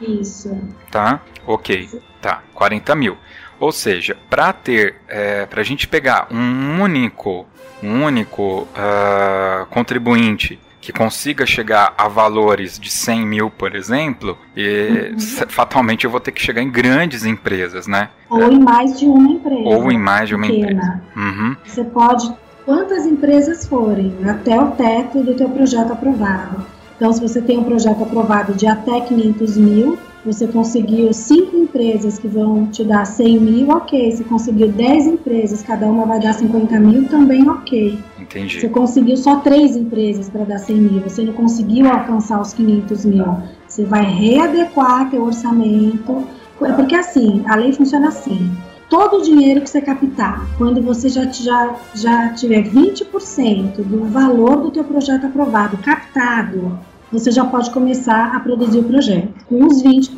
[0.00, 0.50] Isso.
[0.90, 1.20] Tá?
[1.46, 1.88] Ok.
[2.20, 3.16] Tá, 40 mil.
[3.62, 7.46] Ou seja, para ter, é, para a gente pegar um único,
[7.80, 15.12] um único uh, contribuinte que consiga chegar a valores de 100 mil, por exemplo, e
[15.12, 15.46] uhum.
[15.48, 18.08] fatalmente eu vou ter que chegar em grandes empresas, né?
[18.28, 19.68] Ou em mais de uma empresa.
[19.68, 20.72] Ou em mais de uma pequena.
[20.72, 21.02] empresa.
[21.14, 21.56] Uhum.
[21.64, 26.66] Você pode, quantas empresas forem, até o teto do teu projeto aprovado.
[27.02, 32.16] Então, se você tem um projeto aprovado de até 500 mil, você conseguiu cinco empresas
[32.16, 34.12] que vão te dar 100 mil, ok.
[34.12, 37.98] Você conseguiu 10 empresas, cada uma vai dar 50 mil, também ok.
[38.20, 38.60] Entendi.
[38.60, 43.04] Você conseguiu só três empresas para dar 100 mil, você não conseguiu alcançar os 500
[43.04, 43.36] mil.
[43.66, 46.24] Você vai readequar teu orçamento,
[46.56, 48.48] porque assim, a lei funciona assim.
[48.88, 54.58] Todo o dinheiro que você captar, quando você já, já, já tiver 20% do valor
[54.58, 56.78] do teu projeto aprovado captado,
[57.12, 60.14] você já pode começar a produzir o projeto com os 20%.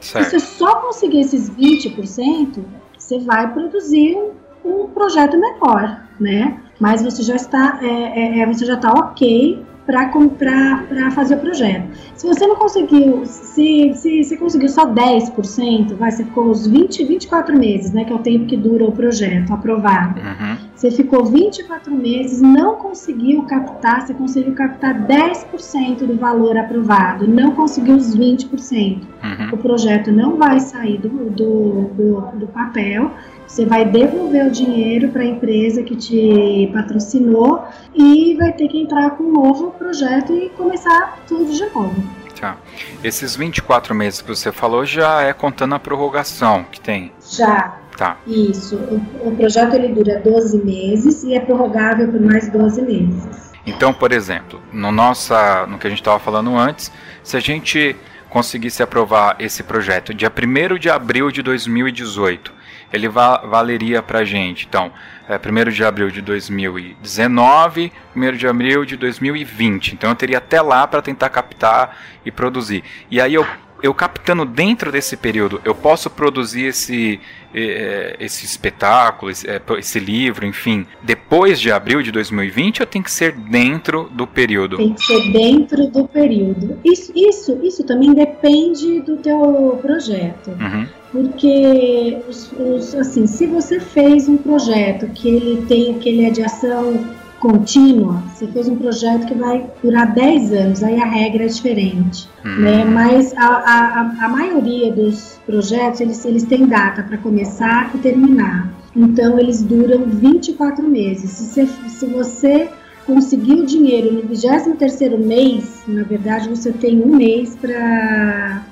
[0.00, 0.24] Certo.
[0.24, 2.64] Se você só conseguir esses 20%,
[2.98, 4.16] você vai produzir
[4.64, 6.58] um projeto menor, né?
[6.80, 11.88] Mas você já está, é, é, é você já está ok para fazer o projeto.
[12.14, 17.04] Se você não conseguiu, se, se, se conseguiu só 10%, vai, você ficou os 20,
[17.04, 20.20] 24 meses, né, que é o tempo que dura o projeto aprovado.
[20.20, 20.56] Uhum.
[20.74, 27.52] Você ficou 24 meses, não conseguiu captar, você conseguiu captar 10% do valor aprovado, não
[27.52, 28.54] conseguiu os 20%.
[28.54, 29.48] Uhum.
[29.52, 33.10] O projeto não vai sair do, do, do, do papel,
[33.46, 38.80] você vai devolver o dinheiro para a empresa que te patrocinou e vai ter que
[38.80, 41.94] entrar com um novo projeto e começar tudo de novo.
[42.40, 42.56] Tá.
[43.02, 47.12] Esses 24 meses que você falou já é contando a prorrogação que tem?
[47.30, 47.78] Já.
[47.96, 48.16] Tá.
[48.26, 48.76] Isso.
[48.76, 53.52] O, o projeto ele dura 12 meses e é prorrogável por mais 12 meses.
[53.66, 56.90] Então, por exemplo, no, nossa, no que a gente estava falando antes,
[57.22, 57.96] se a gente
[58.28, 62.52] conseguisse aprovar esse projeto dia 1 de abril de 2018,
[62.94, 64.92] ele va valeria para gente, então,
[65.28, 69.94] é, 1 de abril de 2019, 1 de abril de 2020.
[69.94, 72.84] Então eu teria até lá para tentar captar e produzir.
[73.10, 73.44] E aí eu
[73.82, 77.20] eu captando dentro desse período, eu posso produzir esse,
[77.54, 83.02] eh, esse espetáculo, esse, eh, esse, livro, enfim, depois de abril de 2020 ou tem
[83.02, 84.78] que ser dentro do período?
[84.78, 86.80] Tem que ser dentro do período.
[86.82, 90.52] Isso, isso, isso também depende do teu projeto.
[90.52, 90.88] Uhum.
[91.14, 96.30] Porque, os, os, assim, se você fez um projeto que ele tem, que ele é
[96.30, 97.06] de ação
[97.38, 102.28] contínua, você fez um projeto que vai durar 10 anos, aí a regra é diferente,
[102.44, 102.62] hum.
[102.62, 102.84] né?
[102.84, 108.74] Mas a, a, a maioria dos projetos, eles, eles têm data para começar e terminar.
[108.96, 111.30] Então, eles duram 24 meses.
[111.30, 112.68] Se você, se você
[113.06, 118.64] conseguir o dinheiro no 23º mês, na verdade, você tem um mês para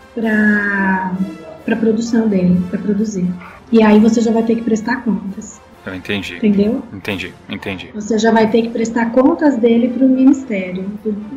[1.64, 3.26] para produção dele, para produzir.
[3.70, 5.60] E aí você já vai ter que prestar contas.
[5.84, 6.36] Eu entendi.
[6.36, 6.82] Entendeu?
[6.92, 7.90] Entendi, entendi.
[7.94, 10.86] Você já vai ter que prestar contas dele para o ministério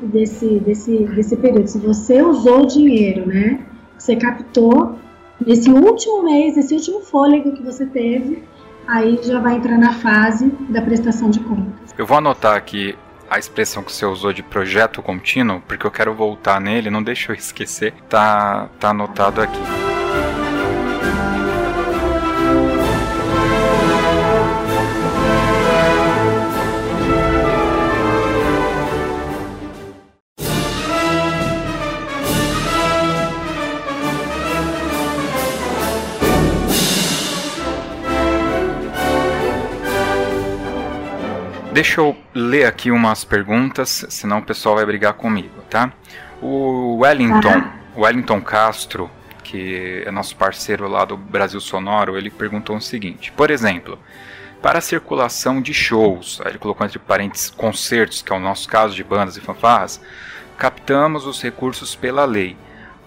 [0.04, 1.68] desse, desse, desse período.
[1.68, 3.60] Se você usou o dinheiro, né?
[3.98, 5.00] Você captou
[5.46, 8.44] nesse último mês, nesse último fôlego que você teve,
[8.88, 11.94] aí já vai entrar na fase da prestação de contas.
[11.98, 12.96] Eu vou anotar aqui
[13.30, 17.32] a expressão que você usou de projeto contínuo, porque eu quero voltar nele, não deixa
[17.32, 17.94] eu esquecer.
[18.08, 19.94] Tá, tá anotado aqui.
[41.76, 45.92] Deixa eu ler aqui umas perguntas, senão o pessoal vai brigar comigo, tá?
[46.42, 47.66] O Wellington,
[47.98, 49.12] Wellington Castro,
[49.44, 54.00] que é nosso parceiro lá do Brasil Sonoro, ele perguntou o seguinte: por exemplo,
[54.62, 58.96] para a circulação de shows, ele colocou entre parênteses concertos, que é o nosso caso
[58.96, 60.00] de bandas e fanfarras,
[60.58, 62.56] captamos os recursos pela lei.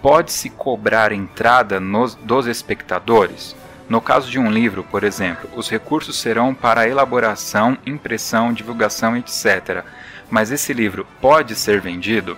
[0.03, 3.57] Pode-se cobrar entrada nos, dos espectadores?
[3.89, 9.83] No caso de um livro, por exemplo, os recursos serão para elaboração, impressão, divulgação, etc.
[10.31, 12.37] Mas esse livro pode ser vendido?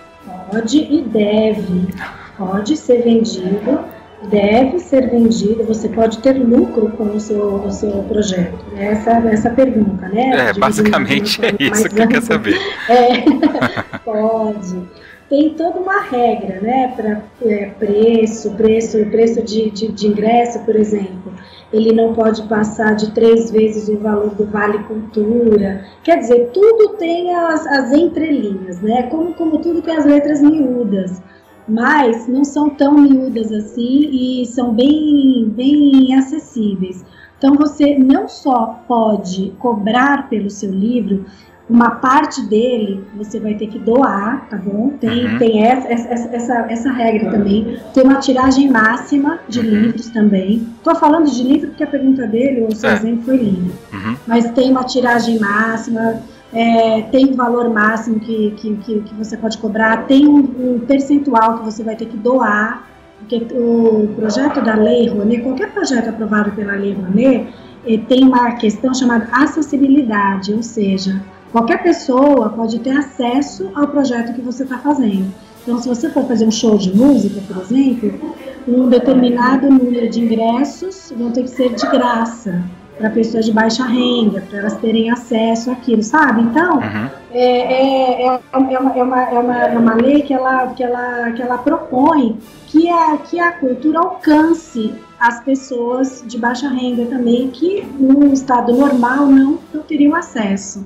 [0.49, 1.89] Pode e deve.
[2.37, 3.83] Pode ser vendido,
[4.29, 5.65] deve ser vendido.
[5.65, 8.63] Você pode ter lucro com o seu, o seu projeto.
[8.77, 10.49] Essa, essa pergunta, né?
[10.49, 12.57] É, basicamente é isso que eu quero saber.
[12.87, 13.23] É,
[14.05, 15.00] pode
[15.31, 20.75] tem toda uma regra, né, para é, preço, preço, preço de, de, de, ingresso, por
[20.75, 21.31] exemplo.
[21.71, 25.85] Ele não pode passar de três vezes o valor do Vale Cultura.
[26.03, 29.03] Quer dizer, tudo tem as, as entrelinhas, né?
[29.03, 31.21] Como, como tudo tem as letras miúdas.
[31.65, 37.05] Mas não são tão miúdas assim e são bem, bem acessíveis.
[37.37, 41.25] Então você não só pode cobrar pelo seu livro,
[41.71, 44.89] uma parte dele você vai ter que doar, tá bom?
[44.99, 45.37] Tem, uhum.
[45.39, 47.79] tem essa, essa, essa, essa, regra também.
[47.93, 49.65] Tem uma tiragem máxima de uhum.
[49.65, 50.67] livros também.
[50.77, 52.93] Estou falando de livro porque a pergunta dele, o seu é.
[52.93, 53.71] exemplo, foi livro.
[53.93, 54.15] Uhum.
[54.27, 59.37] Mas tem uma tiragem máxima, é, tem um valor máximo que, que, que, que, você
[59.37, 62.85] pode cobrar, tem um, um percentual que você vai ter que doar,
[63.19, 67.47] porque o projeto da Lei Rouanet, qualquer projeto aprovado pela Lei Rouanet,
[67.85, 74.33] eh, tem uma questão chamada acessibilidade, ou seja, Qualquer pessoa pode ter acesso ao projeto
[74.33, 75.33] que você está fazendo.
[75.61, 78.33] Então, se você for fazer um show de música, por exemplo,
[78.67, 82.63] um determinado número de ingressos vão ter que ser de graça
[82.97, 86.41] para pessoas de baixa renda, para elas terem acesso àquilo, sabe?
[86.41, 87.09] Então, uhum.
[87.31, 91.57] é, é, é, é, uma, é, uma, é, lei que ela, que ela, que ela
[91.57, 92.37] propõe
[92.67, 98.73] que a, que a cultura alcance as pessoas de baixa renda também, que no estado
[98.73, 100.85] normal não, não teriam acesso.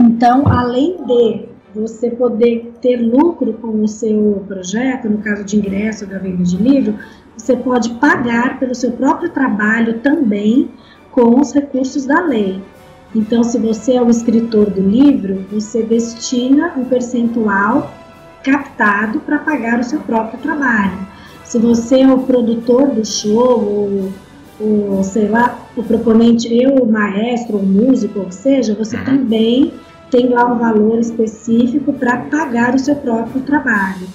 [0.00, 6.06] Então, além de você poder ter lucro com o seu projeto, no caso de ingresso
[6.06, 6.94] da venda de livro,
[7.36, 10.70] você pode pagar pelo seu próprio trabalho também
[11.10, 12.60] com os recursos da lei.
[13.14, 17.92] Então, se você é o escritor do livro, você destina um percentual
[18.42, 20.98] captado para pagar o seu próprio trabalho.
[21.44, 24.12] Se você é o produtor do show,
[24.60, 29.72] ou, ou sei lá, o proponente, eu, o maestro, o músico, ou seja, você também
[30.10, 34.06] tem lá um valor específico para pagar o seu próprio trabalho.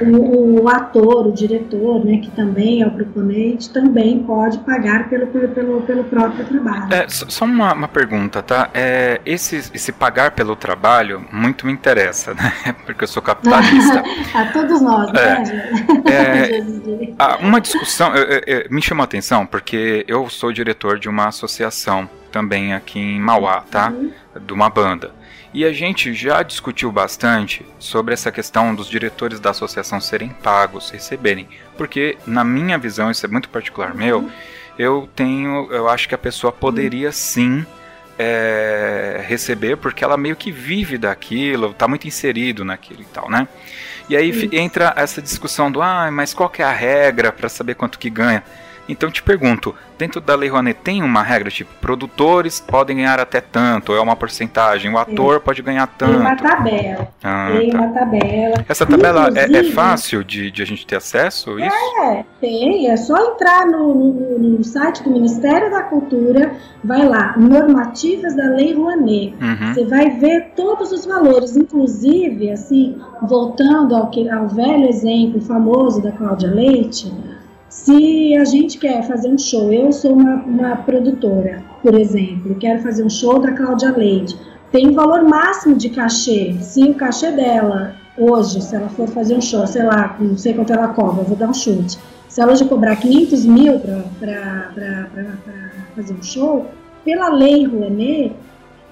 [0.00, 5.26] O, o, ator, o diretor, né, que também é o proponente, também pode pagar pelo,
[5.26, 6.94] pelo, pelo, próprio trabalho.
[6.94, 8.70] É, só uma, uma pergunta, tá?
[8.72, 12.52] É, esse, esse pagar pelo trabalho muito me interessa, né?
[12.86, 14.02] Porque eu sou capitalista.
[14.34, 15.42] a todos nós, né?
[16.06, 21.28] É, uma discussão eu, eu, me chamou a atenção porque eu sou diretor de uma
[21.28, 23.90] associação também aqui em Mauá, tá?
[23.90, 24.10] Uhum.
[24.40, 25.12] De uma banda.
[25.54, 30.90] E a gente já discutiu bastante sobre essa questão dos diretores da associação serem pagos,
[30.90, 31.48] receberem.
[31.78, 34.28] Porque, na minha visão, isso é muito particular meu,
[34.76, 35.70] eu tenho.
[35.70, 37.64] Eu acho que a pessoa poderia sim.
[38.16, 43.48] É, receber porque ela meio que vive daquilo, está muito inserido naquilo e tal, né?
[44.08, 47.74] E aí entra essa discussão do ah, mas qual que é a regra para saber
[47.74, 48.44] quanto que ganha?
[48.88, 53.40] Então te pergunto, dentro da Lei Rouanet tem uma regra, tipo, produtores podem ganhar até
[53.40, 56.12] tanto, ou é uma porcentagem, o ator pode ganhar tanto.
[56.12, 57.08] Tem uma tabela.
[57.22, 57.78] Ah, tem tá.
[57.78, 58.64] uma tabela.
[58.68, 61.58] Essa tabela é, é, fácil de, de, a gente ter acesso?
[61.58, 61.76] Isso?
[62.02, 62.90] É, tem.
[62.90, 68.44] É só entrar no, no, no, site do Ministério da Cultura, vai lá, normativas da
[68.50, 69.34] Lei Rouanet.
[69.40, 69.74] Uhum.
[69.74, 76.12] Você vai ver todos os valores, inclusive, assim, voltando ao, ao velho exemplo famoso da
[76.12, 77.12] Cláudia Leite,
[77.74, 82.80] se a gente quer fazer um show, eu sou uma, uma produtora, por exemplo, quero
[82.80, 84.38] fazer um show da Cláudia Leite,
[84.70, 86.56] tem um valor máximo de cachê.
[86.60, 90.54] Se o cachê dela hoje, se ela for fazer um show, sei lá, não sei
[90.54, 91.98] quanto ela cobra, vou dar um chute.
[92.28, 95.08] Se ela hoje cobrar 500 mil para
[95.96, 96.66] fazer um show,
[97.04, 98.36] pela lei Rouanet,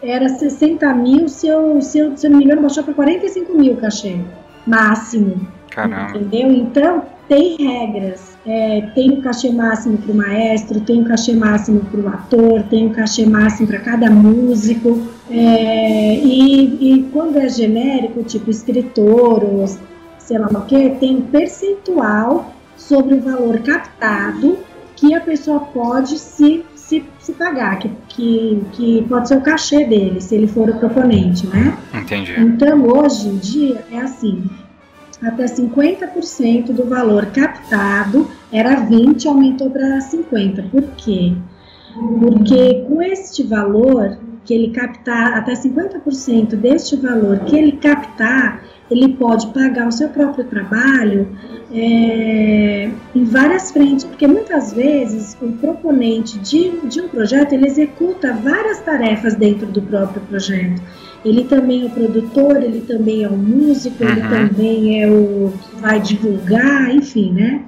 [0.02, 3.56] era 60 mil, se eu, se eu, se eu não me engano, baixou para 45
[3.56, 4.18] mil cachê
[4.66, 5.46] máximo.
[5.70, 6.18] Caramba.
[6.18, 6.50] Entendeu?
[6.50, 11.80] Então, tem regras é, tem o cachê máximo para o maestro, tem o cachê máximo
[11.80, 15.00] para o ator, tem o cachê máximo para cada músico.
[15.30, 19.66] É, e, e, quando é genérico, tipo escritor ou
[20.18, 24.58] sei lá o que, tem um percentual sobre o valor captado
[24.96, 29.84] que a pessoa pode se, se, se pagar, que, que, que pode ser o cachê
[29.84, 31.76] dele, se ele for o proponente, né?
[31.94, 32.34] Entendi.
[32.38, 34.44] Então, hoje em dia, é assim,
[35.22, 40.64] até 50% do valor captado, era 20, aumentou para 50.
[40.64, 41.34] Por quê?
[42.20, 49.14] Porque com este valor que ele captar, até 50% deste valor que ele captar, ele
[49.14, 51.28] pode pagar o seu próprio trabalho
[51.72, 58.32] é, em várias frentes, porque muitas vezes o proponente de, de um projeto ele executa
[58.34, 60.82] várias tarefas dentro do próprio projeto.
[61.24, 64.10] Ele também é o produtor, ele também é o músico, uhum.
[64.10, 67.62] ele também é o que vai divulgar, enfim, né?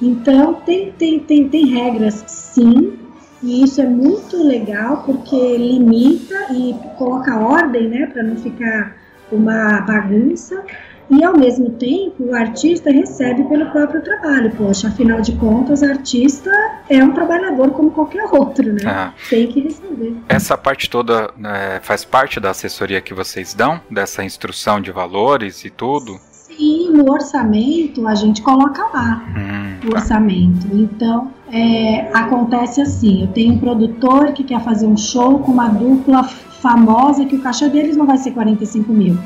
[0.00, 2.98] Então tem, tem, tem, tem regras sim,
[3.42, 8.96] e isso é muito legal porque limita e coloca ordem, né, para não ficar
[9.30, 10.62] uma bagunça
[11.10, 14.50] e ao mesmo tempo o artista recebe pelo próprio trabalho.
[14.56, 16.50] Poxa, afinal de contas, artista
[16.88, 18.82] é um trabalhador como qualquer outro, né?
[18.86, 19.12] Ah.
[19.28, 20.14] Tem que receber.
[20.28, 25.64] Essa parte toda né, faz parte da assessoria que vocês dão, dessa instrução de valores
[25.64, 26.18] e tudo?
[26.30, 29.98] Sim, no orçamento a gente coloca lá hum, o tá.
[29.98, 30.66] orçamento.
[30.72, 35.68] Então, é, acontece assim: eu tenho um produtor que quer fazer um show com uma
[35.68, 39.18] dupla famosa que o cachê deles não vai ser 45 mil.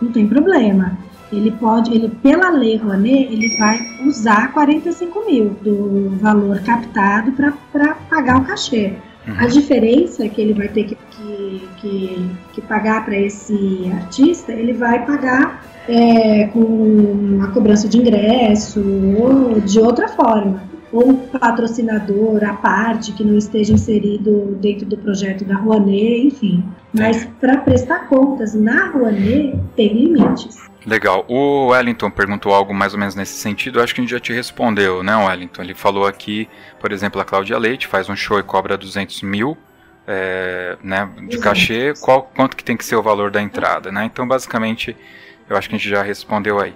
[0.00, 0.96] Não tem problema
[1.32, 7.94] ele pode, ele pela lei Rouanet, ele vai usar 45 mil do valor captado para
[8.08, 8.94] pagar o cachê.
[9.26, 9.34] Uhum.
[9.38, 14.72] A diferença que ele vai ter que, que, que, que pagar para esse artista, ele
[14.72, 18.80] vai pagar é, com uma cobrança de ingresso
[19.18, 20.69] ou de outra forma.
[20.92, 26.64] Ou patrocinador à parte que não esteja inserido dentro do projeto da Rouanet, enfim.
[26.92, 30.70] Mas para prestar contas na Rouanet, tem limites.
[30.86, 31.24] Legal.
[31.28, 33.80] O Wellington perguntou algo mais ou menos nesse sentido.
[33.80, 35.62] acho que a gente já te respondeu, né, Wellington?
[35.62, 36.48] Ele falou aqui,
[36.80, 39.56] por exemplo, a Cláudia Leite faz um show e cobra 200 mil
[40.06, 41.92] é, né, de cachê.
[42.00, 44.04] Qual, quanto que tem que ser o valor da entrada, né?
[44.04, 44.96] Então, basicamente,
[45.48, 46.74] eu acho que a gente já respondeu aí.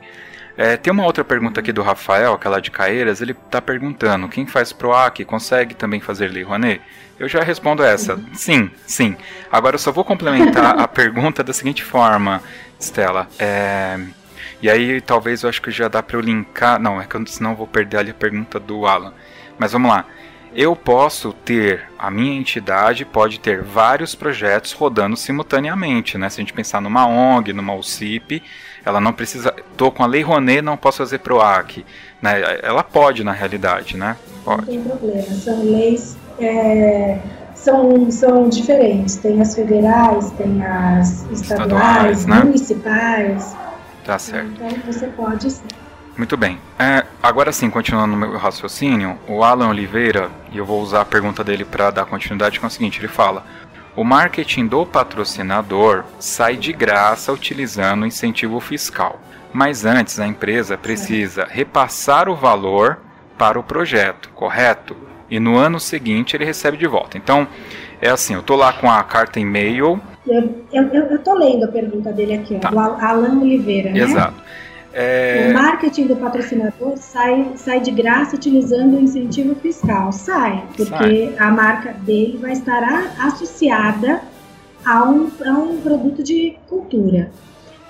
[0.56, 3.20] É, tem uma outra pergunta aqui do Rafael, aquela de Caeiras.
[3.20, 6.80] Ele está perguntando: quem faz PROAC consegue também fazer Lei Rouanet?
[7.18, 8.20] Eu já respondo essa.
[8.32, 9.16] Sim, sim.
[9.50, 12.42] Agora eu só vou complementar a pergunta da seguinte forma.
[12.80, 13.28] Stella.
[13.38, 13.98] É...
[14.60, 16.80] E aí talvez eu acho que já dá para eu linkar.
[16.80, 19.12] Não, é que eu, senão eu vou perder ali a pergunta do Alan.
[19.58, 20.06] Mas vamos lá.
[20.54, 26.30] Eu posso ter, a minha entidade pode ter vários projetos rodando simultaneamente, né?
[26.30, 28.40] Se a gente pensar numa ONG, numa UCIP,
[28.84, 29.52] ela não precisa.
[29.76, 31.84] Tô com a Lei Rouanet, não posso fazer PROAC.
[32.22, 32.60] Né?
[32.62, 34.16] Ela pode, na realidade, né?
[34.44, 34.60] Pode.
[34.60, 35.22] Não tem problema.
[35.22, 37.18] São leis é,
[37.54, 39.16] são, são diferentes.
[39.16, 42.40] Tem as federais, tem as estaduais, estaduais né?
[42.44, 43.56] municipais.
[44.04, 44.52] Tá certo.
[44.52, 45.62] Então você pode sim.
[46.16, 46.58] Muito bem.
[46.78, 51.04] É, agora sim, continuando no meu raciocínio, o Alan Oliveira, e eu vou usar a
[51.04, 53.44] pergunta dele para dar continuidade, que é o seguinte: ele fala.
[53.96, 59.20] O marketing do patrocinador sai de graça utilizando incentivo fiscal.
[59.52, 62.98] Mas antes a empresa precisa repassar o valor
[63.38, 64.96] para o projeto, correto?
[65.30, 67.16] E no ano seguinte ele recebe de volta.
[67.16, 67.46] Então,
[68.02, 70.00] é assim, eu tô lá com a carta e-mail.
[70.26, 72.70] Eu, eu, eu tô lendo a pergunta dele aqui, ó, tá.
[72.70, 74.00] do Alan Oliveira, né?
[74.00, 74.42] Exato.
[74.94, 75.48] É...
[75.50, 80.12] O marketing do patrocinador sai, sai de graça utilizando o incentivo fiscal.
[80.12, 81.34] Sai, porque sai.
[81.36, 82.82] a marca dele vai estar
[83.18, 84.22] associada
[84.84, 87.30] a um, a um produto de cultura.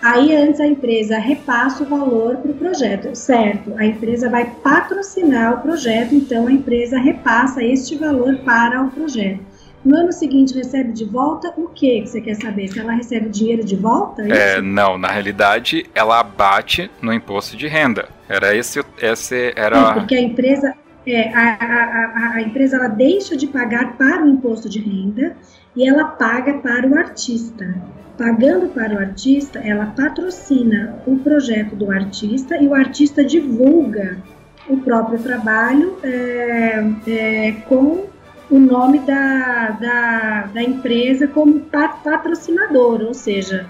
[0.00, 3.72] Aí antes a empresa repassa o valor para o projeto, certo?
[3.76, 9.40] A empresa vai patrocinar o projeto, então a empresa repassa este valor para o projeto.
[9.84, 12.68] No ano seguinte recebe de volta o que que você quer saber?
[12.68, 14.22] Se ela recebe dinheiro de volta?
[14.22, 18.08] É, é não, na realidade ela abate no imposto de renda.
[18.26, 19.90] Era esse, esse era.
[19.90, 20.74] É, porque a empresa,
[21.06, 25.36] é, a, a, a, a empresa ela deixa de pagar para o imposto de renda
[25.76, 27.74] e ela paga para o artista.
[28.16, 34.18] Pagando para o artista, ela patrocina o projeto do artista e o artista divulga
[34.68, 38.13] o próprio trabalho é, é, com
[38.50, 43.66] o nome da, da, da empresa como patrocinador, ou seja,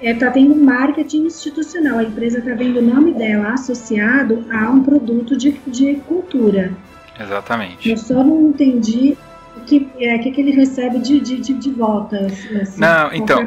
[0.00, 1.98] está é, tá tendo marketing institucional.
[1.98, 6.72] A empresa está vendo o nome dela associado a um produto de, de cultura.
[7.18, 7.90] Exatamente.
[7.90, 9.16] Eu só não entendi
[9.56, 12.26] o que, é, que, que ele recebe de, de, de, de volta.
[12.26, 13.40] Assim, não, então,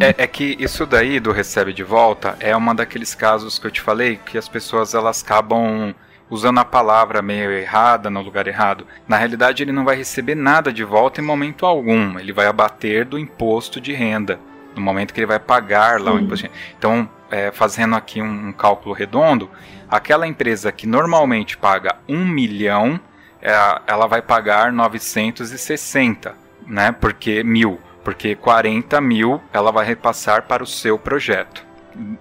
[0.00, 3.70] é, é, que isso daí do recebe de volta é uma daqueles casos que eu
[3.70, 5.94] te falei que as pessoas elas acabam
[6.30, 8.86] usando a palavra meio errada no lugar errado.
[9.06, 12.18] Na realidade, ele não vai receber nada de volta em momento algum.
[12.18, 14.38] Ele vai abater do imposto de renda
[14.74, 16.04] no momento que ele vai pagar Sim.
[16.04, 16.46] lá o imposto.
[16.46, 16.58] De renda.
[16.78, 19.50] Então, é, fazendo aqui um, um, cálculo redondo,
[19.88, 22.98] aquela empresa que normalmente paga um milhão,
[23.42, 23.52] é,
[23.86, 26.34] ela vai pagar 960,
[26.66, 26.92] né?
[26.92, 31.64] Porque mil, porque 40 mil ela vai repassar para o seu projeto,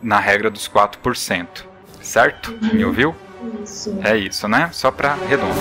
[0.02, 1.66] na regra dos 4%.
[2.02, 2.58] Certo?
[2.62, 2.74] Uhum.
[2.74, 3.16] Me ouviu?
[3.64, 3.98] Isso.
[4.04, 4.70] É isso, né?
[4.74, 5.54] Só para redondo.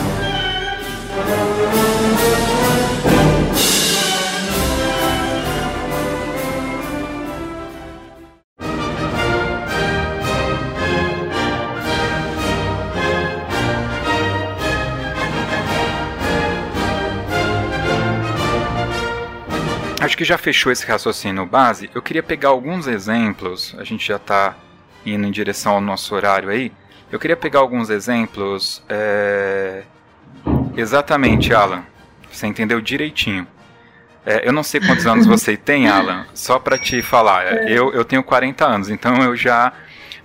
[20.01, 21.91] Acho que já fechou esse raciocínio base.
[21.95, 23.75] Eu queria pegar alguns exemplos.
[23.79, 24.57] A gente já está
[25.05, 26.73] indo em direção ao nosso horário aí
[27.11, 28.83] eu queria pegar alguns exemplos.
[28.89, 29.83] É...
[30.77, 31.85] Exatamente, Alan.
[32.31, 33.47] Você entendeu direitinho.
[34.25, 36.27] É, eu não sei quantos anos você tem, Alan.
[36.35, 37.73] Só para te falar, é.
[37.73, 39.73] eu, eu tenho 40 anos, então eu já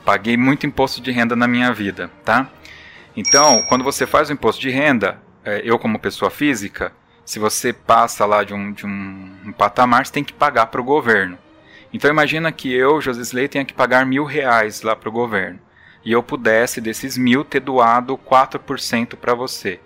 [0.04, 2.50] paguei muito imposto de renda na minha vida, tá?
[3.16, 6.92] Então, quando você faz o imposto de renda, é, eu como pessoa física,
[7.24, 10.82] se você passa lá de um, de um, um patamar, você tem que pagar para
[10.82, 11.38] o governo.
[11.94, 15.60] Então imagina que eu, José Slay, tenha que pagar mil reais lá para o governo
[16.06, 19.80] e eu pudesse, desses mil, ter doado 4% para você.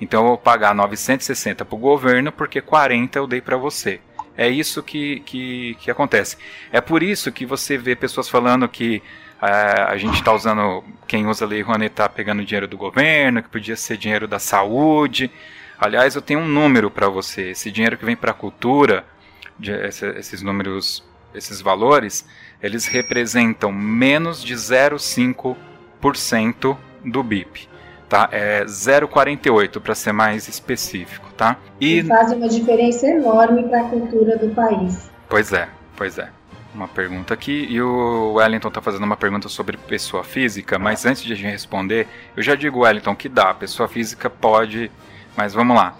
[0.00, 4.00] Então eu vou pagar 960 para o governo porque 40 eu dei para você.
[4.36, 6.36] É isso que, que, que, acontece.
[6.72, 9.00] É por isso que você vê pessoas falando que
[9.40, 13.42] uh, a gente está usando, quem usa a Lei Rouanet está pegando dinheiro do governo,
[13.42, 15.30] que podia ser dinheiro da saúde.
[15.78, 17.50] Aliás, eu tenho um número para você.
[17.50, 19.04] Esse dinheiro que vem para a cultura,
[19.56, 22.26] de, esses números, esses valores,
[22.64, 27.68] eles representam menos de 0,5% do BIP.
[28.08, 28.26] Tá?
[28.32, 31.58] É 0,48 para ser mais específico, tá?
[31.78, 35.10] E, e faz uma diferença enorme para a cultura do país.
[35.28, 36.30] Pois é, pois é.
[36.74, 41.22] Uma pergunta aqui e o Wellington está fazendo uma pergunta sobre pessoa física, mas antes
[41.22, 44.90] de a gente responder, eu já digo Wellington que dá, pessoa física pode,
[45.36, 45.94] mas vamos lá.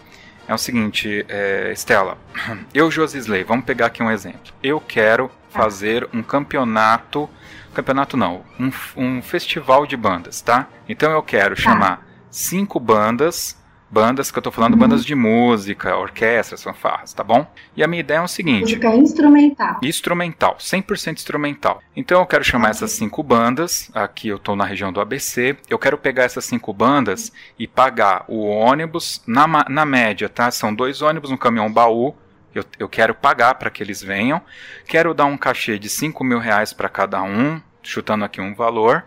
[0.47, 2.19] É o seguinte, é, Estela,
[2.75, 4.53] eu Josisley, vamos pegar aqui um exemplo.
[4.63, 7.29] Eu quero fazer um campeonato,
[7.73, 10.69] campeonato não, um, um festival de bandas, tá?
[10.89, 12.03] Então eu quero chamar tá.
[12.31, 13.57] cinco bandas
[13.91, 14.79] bandas que eu tô falando, uhum.
[14.81, 17.47] bandas de música, orquestras, fanfarras, tá bom?
[17.77, 19.81] E a minha ideia é o seguinte: música instrumental.
[19.83, 21.83] Instrumental, 100% instrumental.
[21.97, 25.79] Então eu quero chamar essas cinco bandas, aqui eu tô na região do ABC, eu
[25.79, 30.51] quero pegar essas cinco bandas e pagar o ônibus, na, na média, tá?
[30.51, 32.15] São dois ônibus, um caminhão baú,
[32.55, 34.41] eu, eu quero pagar para que eles venham.
[34.87, 39.05] Quero dar um cachê de 5 mil reais para cada um, chutando aqui um valor.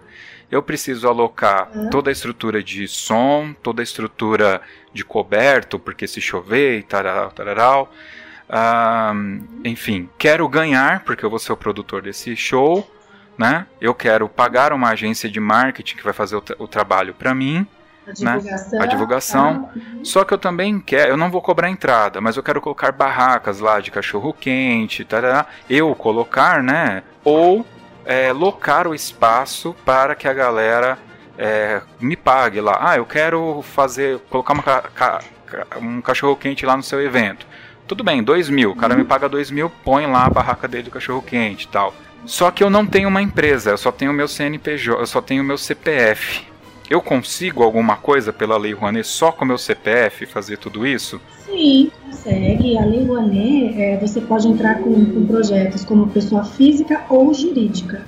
[0.49, 1.89] Eu preciso alocar uhum.
[1.89, 4.61] toda a estrutura de som, toda a estrutura
[4.93, 7.91] de coberto, porque se chover e tal, tal.
[9.65, 12.89] enfim, quero ganhar, porque eu vou ser o produtor desse show.
[13.37, 13.67] né?
[13.79, 17.35] Eu quero pagar uma agência de marketing que vai fazer o, tra o trabalho para
[17.35, 17.67] mim,
[18.07, 18.79] a divulgação.
[18.79, 18.85] Né?
[18.85, 19.69] A divulgação.
[19.75, 22.91] Ah, Só que eu também quero, eu não vou cobrar entrada, mas eu quero colocar
[22.91, 27.03] barracas lá de cachorro quente, tarará, eu colocar, né?
[27.23, 27.65] Ou
[28.07, 30.97] é, locar o espaço para que a galera
[31.37, 32.77] é, me pague lá.
[32.79, 35.19] Ah, eu quero fazer, colocar uma, ca,
[35.79, 37.45] um cachorro quente lá no seu evento.
[37.85, 38.71] Tudo bem, dois mil.
[38.71, 38.99] O cara uhum.
[38.99, 41.93] me paga dois mil, põe lá a barraca dele do cachorro quente e tal.
[42.25, 45.43] Só que eu não tenho uma empresa, eu só tenho meu CNPJ, eu só tenho
[45.43, 46.45] meu CPF.
[46.89, 51.19] Eu consigo alguma coisa pela Lei Rouanet só com meu CPF fazer tudo isso?
[51.45, 52.77] Sim, consegue.
[52.77, 58.05] A Lei Rouanet, é, você pode entrar com, com, projetos como pessoa física ou jurídica.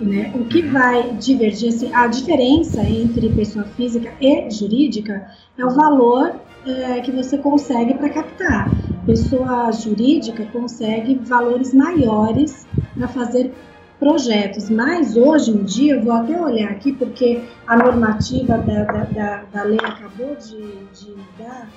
[0.00, 0.32] Né?
[0.34, 6.34] O que vai divergir, assim, a diferença entre pessoa física e jurídica é o valor
[6.66, 8.70] é, que você consegue para captar.
[9.06, 12.66] Pessoa jurídica consegue valores maiores
[12.96, 13.52] para fazer
[13.98, 19.04] projetos, mas hoje em dia, eu vou até olhar aqui, porque a normativa da, da,
[19.04, 20.56] da, da lei acabou de,
[20.94, 21.68] de mudar,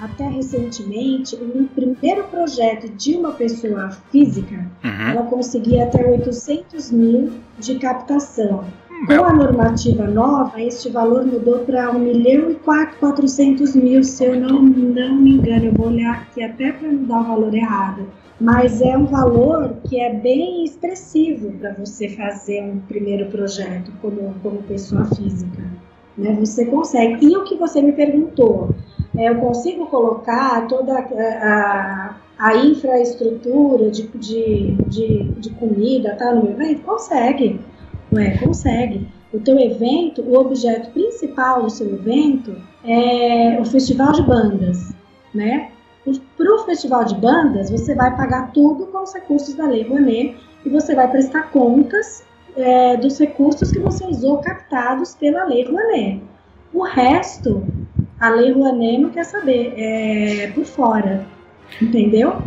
[0.00, 5.10] até recentemente, o primeiro projeto de uma pessoa física, uhum.
[5.10, 8.64] ela conseguia até 800 mil de captação.
[8.90, 14.24] Hum, Com a normativa nova, este valor mudou para 1 milhão e 400 mil, se
[14.24, 15.66] eu não, não me engano.
[15.66, 18.06] Eu vou olhar aqui até para não dar o valor errado
[18.40, 24.34] mas é um valor que é bem expressivo para você fazer um primeiro projeto como,
[24.42, 25.62] como pessoa física.
[26.16, 26.34] Né?
[26.40, 27.26] Você consegue.
[27.26, 28.74] E o que você me perguntou,
[29.16, 36.44] é, eu consigo colocar toda a, a infraestrutura de, de, de, de comida tá, no
[36.44, 36.82] meu evento?
[36.82, 37.60] Consegue,
[38.16, 38.38] é?
[38.38, 39.06] consegue.
[39.32, 44.94] O teu evento, o objeto principal do seu evento é o festival de bandas,
[45.34, 45.70] né?
[46.04, 50.36] Para o festival de bandas, você vai pagar tudo com os recursos da Lei Rouanet
[50.64, 52.24] e você vai prestar contas
[52.56, 56.22] é, dos recursos que você usou captados pela Lei Rouanet.
[56.72, 57.62] O resto,
[58.18, 61.26] a Lei Rouanet não quer saber, é por fora,
[61.80, 62.38] entendeu?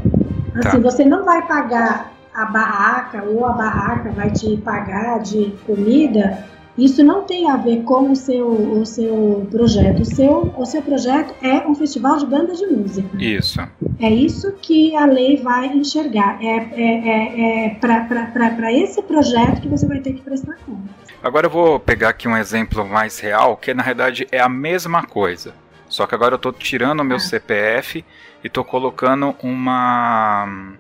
[0.56, 0.91] Assim, tá.
[0.91, 6.43] você não vai pagar a barraca ou a barraca vai te pagar de comida
[6.78, 10.01] isso não tem a ver com o seu, o seu projeto.
[10.01, 13.09] O seu, o seu projeto é um festival de banda de música.
[13.17, 13.61] Isso.
[13.99, 16.39] É isso que a lei vai enxergar.
[16.41, 20.89] É, é, é, é para esse projeto que você vai ter que prestar conta.
[21.21, 25.05] Agora eu vou pegar aqui um exemplo mais real, que na verdade é a mesma
[25.05, 25.53] coisa.
[25.88, 27.19] Só que agora eu estou tirando o meu ah.
[27.19, 28.03] CPF
[28.43, 30.74] e estou colocando uma.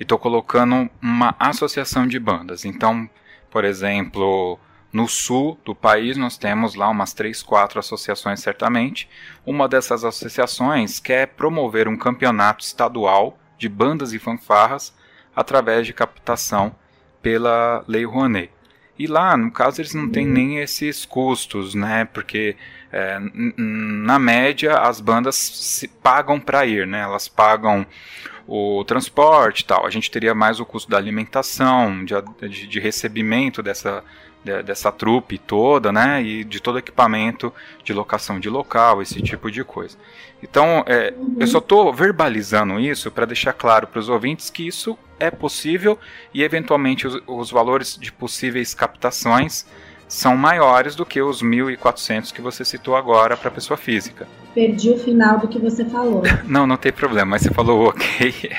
[0.00, 2.64] E estou colocando uma associação de bandas.
[2.64, 3.08] Então,
[3.48, 4.58] por exemplo,
[4.92, 9.08] no sul do país, nós temos lá umas três, quatro associações, certamente.
[9.46, 14.94] Uma dessas associações quer promover um campeonato estadual de bandas e fanfarras
[15.34, 16.74] através de captação
[17.22, 18.50] pela Lei Rouanet.
[18.98, 22.04] E lá, no caso, eles não têm nem esses custos, né?
[22.04, 22.54] Porque
[22.92, 23.18] é,
[23.56, 27.00] na média as bandas se pagam para ir, né?
[27.00, 27.86] Elas pagam
[28.46, 29.86] o transporte tal.
[29.86, 32.14] A gente teria mais o custo da alimentação, de,
[32.48, 34.04] de, de recebimento dessa,
[34.64, 37.52] dessa trupe toda, né, e de todo equipamento
[37.84, 39.96] de locação de local, esse tipo de coisa.
[40.42, 44.98] Então, é, eu só estou verbalizando isso para deixar claro para os ouvintes que isso
[45.20, 45.96] é possível
[46.34, 49.64] e, eventualmente, os, os valores de possíveis captações
[50.12, 54.28] são maiores do que os 1.400 que você citou agora para pessoa física.
[54.54, 56.22] Perdi o final do que você falou.
[56.44, 58.34] Não, não tem problema, mas você falou ok.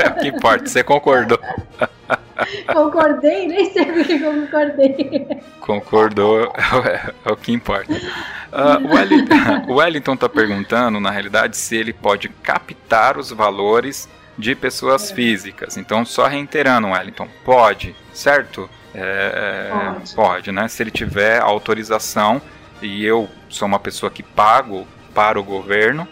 [0.00, 1.38] É, o que importa, você concordou.
[2.72, 5.26] Concordei, nem sei porque concordei.
[5.60, 6.52] Concordou,
[6.84, 7.92] é, é, o que importa.
[7.92, 9.34] Uh, o, Wellington,
[9.68, 15.14] o Wellington está perguntando, na realidade, se ele pode captar os valores de pessoas é.
[15.14, 15.76] físicas.
[15.76, 18.68] Então, só reiterando, Wellington, pode, certo?
[18.94, 20.14] É, pode.
[20.14, 20.66] pode, né?
[20.68, 22.40] Se ele tiver autorização
[22.82, 26.08] e eu sou uma pessoa que pago para o governo.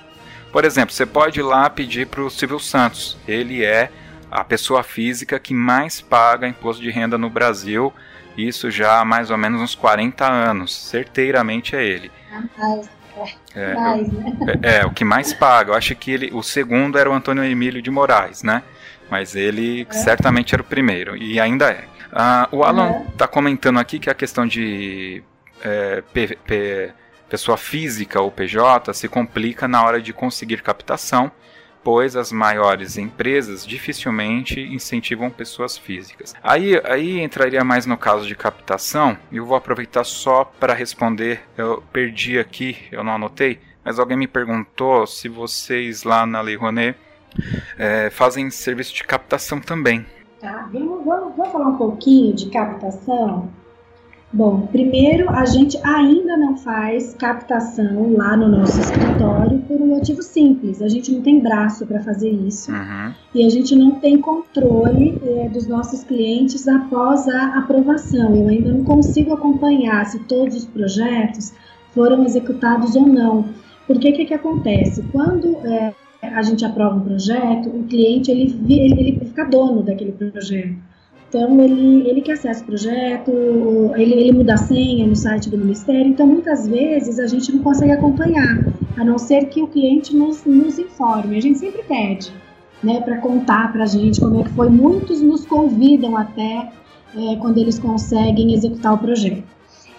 [0.52, 3.16] Por exemplo, você pode ir lá pedir para o Silvio Santos.
[3.26, 3.90] Ele é
[4.30, 7.92] a pessoa física que mais paga imposto de renda no Brasil.
[8.36, 10.74] Isso já há mais ou menos uns 40 anos.
[10.74, 12.10] Certeiramente é ele.
[13.54, 14.36] É, mais, né?
[14.62, 15.72] é, é, o que mais paga.
[15.72, 18.62] Eu acho que ele, o segundo era o Antônio Emílio de Moraes, né?
[19.10, 19.92] Mas ele é.
[19.92, 21.84] certamente era o primeiro e ainda é.
[22.12, 25.22] Ah, o Alan está comentando aqui que a questão de
[25.62, 26.92] é, P, P,
[27.28, 31.30] pessoa física ou PJ se complica na hora de conseguir captação
[31.88, 36.34] pois as maiores empresas dificilmente incentivam pessoas físicas.
[36.42, 41.40] Aí, aí entraria mais no caso de captação, e eu vou aproveitar só para responder.
[41.56, 46.56] Eu perdi aqui, eu não anotei, mas alguém me perguntou se vocês lá na Lei
[46.56, 46.94] Rouanet
[47.78, 50.04] é, fazem serviço de captação também.
[50.42, 53.50] Tá, vamos, vamos, vamos falar um pouquinho de captação?
[54.30, 60.22] Bom, primeiro, a gente ainda não faz captação lá no nosso escritório por um motivo
[60.22, 60.82] simples.
[60.82, 63.14] A gente não tem braço para fazer isso uhum.
[63.34, 68.36] e a gente não tem controle é, dos nossos clientes após a aprovação.
[68.36, 71.54] Eu ainda não consigo acompanhar se todos os projetos
[71.94, 73.46] foram executados ou não.
[73.86, 75.02] Porque o que, que acontece?
[75.10, 80.12] Quando é, a gente aprova um projeto, o cliente ele, ele, ele fica dono daquele
[80.12, 80.87] projeto.
[81.28, 83.30] Então, ele, ele que acessa o projeto,
[83.96, 87.62] ele, ele muda a senha no site do Ministério, então muitas vezes a gente não
[87.62, 88.64] consegue acompanhar,
[88.96, 91.36] a não ser que o cliente nos, nos informe.
[91.36, 92.32] A gente sempre pede,
[92.82, 94.70] né, para contar para a gente como é que foi.
[94.70, 96.72] Muitos nos convidam até
[97.14, 99.44] é, quando eles conseguem executar o projeto.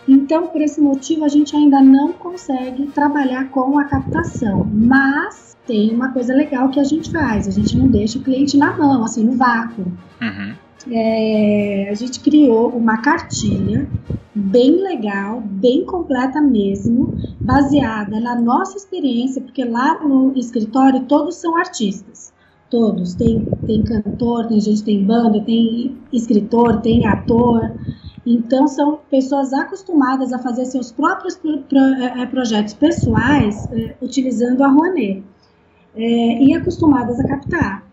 [0.08, 5.94] Então, por esse motivo, a gente ainda não consegue trabalhar com a captação, mas tem
[5.94, 9.04] uma coisa legal que a gente faz, a gente não deixa o cliente na mão,
[9.04, 9.86] assim, no vácuo.
[10.20, 13.88] Uhum é, a gente criou uma cartilha
[14.34, 21.58] bem legal, bem completa mesmo, baseada na nossa experiência, porque lá no escritório todos são
[21.58, 22.32] artistas.
[22.70, 23.16] Todos.
[23.16, 27.74] Tem, tem cantor, tem gente tem banda, tem escritor, tem ator.
[28.26, 33.96] Então, são pessoas acostumadas a fazer seus próprios pro, pro, é, é projetos pessoais é,
[34.02, 35.24] utilizando a Rouanet.
[35.96, 37.89] É, e acostumadas a captar.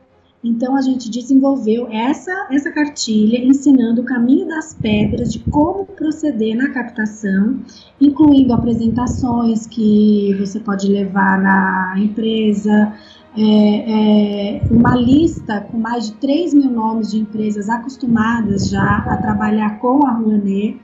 [0.46, 6.56] Então a gente desenvolveu essa essa cartilha ensinando o caminho das pedras de como proceder
[6.56, 7.58] na captação,
[8.00, 12.94] incluindo apresentações que você pode levar na empresa,
[13.36, 19.16] é, é, uma lista com mais de 3 mil nomes de empresas acostumadas já a
[19.16, 20.78] trabalhar com a Rouanet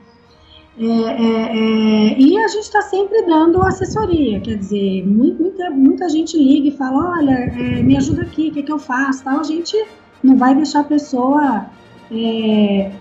[0.77, 6.35] é, é, é, e a gente está sempre dando assessoria, quer dizer, muita, muita gente
[6.35, 9.23] liga e fala, olha, é, me ajuda aqui, o que, que eu faço?
[9.23, 9.39] Tal.
[9.39, 9.77] A gente
[10.23, 11.67] não vai deixar a pessoa
[12.11, 12.91] é,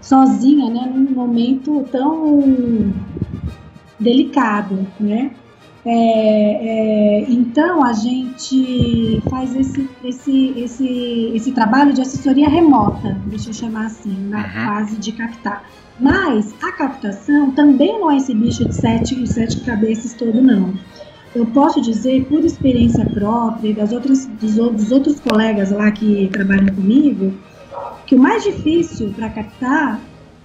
[0.00, 2.90] sozinha, né, num momento tão
[3.98, 5.32] delicado, né?
[5.84, 13.48] É, é, então a gente faz esse, esse, esse, esse trabalho de assessoria remota, deixa
[13.48, 14.66] eu chamar assim, na uhum.
[14.66, 15.64] fase de captar.
[16.00, 20.72] Mas a captação também não é esse bicho de sete, sete cabeças todo, não.
[21.34, 26.28] Eu posso dizer, por experiência própria e das outras, dos, dos outros colegas lá que
[26.32, 27.34] trabalham comigo,
[28.06, 30.00] que o mais difícil para captar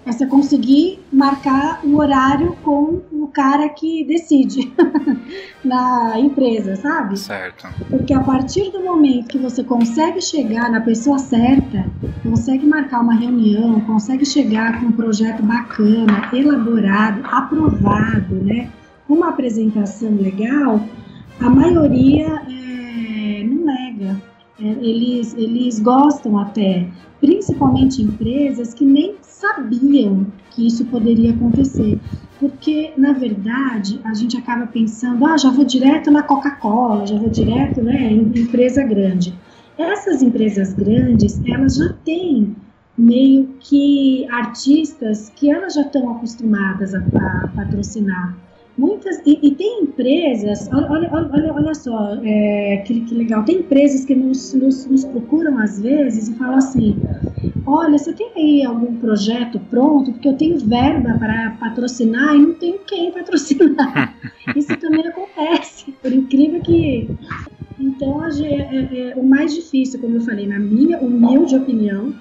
[0.06, 4.72] é você conseguir marcar o horário com o cara que decide
[5.66, 7.18] na empresa, sabe?
[7.18, 7.68] Certo.
[7.90, 11.90] Porque a partir do momento que você consegue chegar na pessoa certa,
[12.22, 18.70] consegue marcar uma reunião, consegue chegar com um projeto bacana, elaborado, aprovado, né?
[19.10, 20.82] Uma apresentação legal,
[21.40, 24.22] a maioria é, não nega.
[24.60, 26.88] É, eles, eles gostam até,
[27.20, 29.16] principalmente empresas que nem
[29.46, 32.00] sabiam que isso poderia acontecer.
[32.40, 37.30] Porque, na verdade, a gente acaba pensando, ah, já vou direto na Coca-Cola, já vou
[37.30, 39.34] direto né, em empresa grande.
[39.78, 42.56] Essas empresas grandes, elas já têm
[42.98, 48.36] meio que artistas que elas já estão acostumadas a, a patrocinar.
[48.78, 54.04] Muitas, e, e, tem empresas, olha, olha, olha só, é, que, que, legal, tem empresas
[54.04, 56.98] que nos, nos, nos, procuram às vezes e falam assim,
[57.66, 62.54] olha, você tem aí algum projeto pronto, porque eu tenho verba para patrocinar e não
[62.56, 64.14] tenho quem patrocinar.
[64.54, 67.10] Isso também acontece, por incrível que...
[67.80, 72.14] Então, é, é, é, o mais difícil, como eu falei, na minha humilde opinião,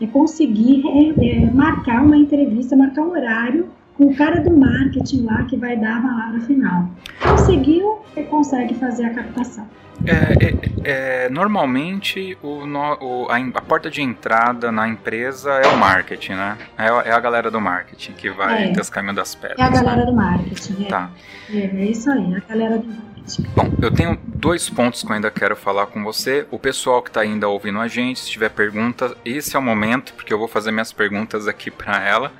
[0.00, 3.68] é conseguir é, é marcar uma entrevista, marcar um horário
[3.98, 6.88] com o cara do marketing lá que vai dar a palavra final.
[7.20, 9.66] Conseguiu, você consegue fazer a captação.
[10.06, 15.76] É, é, é, normalmente o, o, a, a, porta de entrada na empresa é o
[15.76, 16.56] marketing, né?
[16.78, 18.72] É, é a galera do marketing que vai é.
[18.72, 19.58] ter os caminhos das pedras.
[19.58, 20.06] É a galera né?
[20.06, 20.84] do marketing.
[20.84, 20.88] É.
[20.88, 21.10] Tá.
[21.50, 23.42] É, é isso aí, a galera do marketing.
[23.56, 26.46] Bom, eu tenho dois pontos que eu ainda quero falar com você.
[26.52, 30.14] O pessoal que está ainda ouvindo a gente, se tiver perguntas, esse é o momento,
[30.14, 32.32] porque eu vou fazer minhas perguntas aqui para ela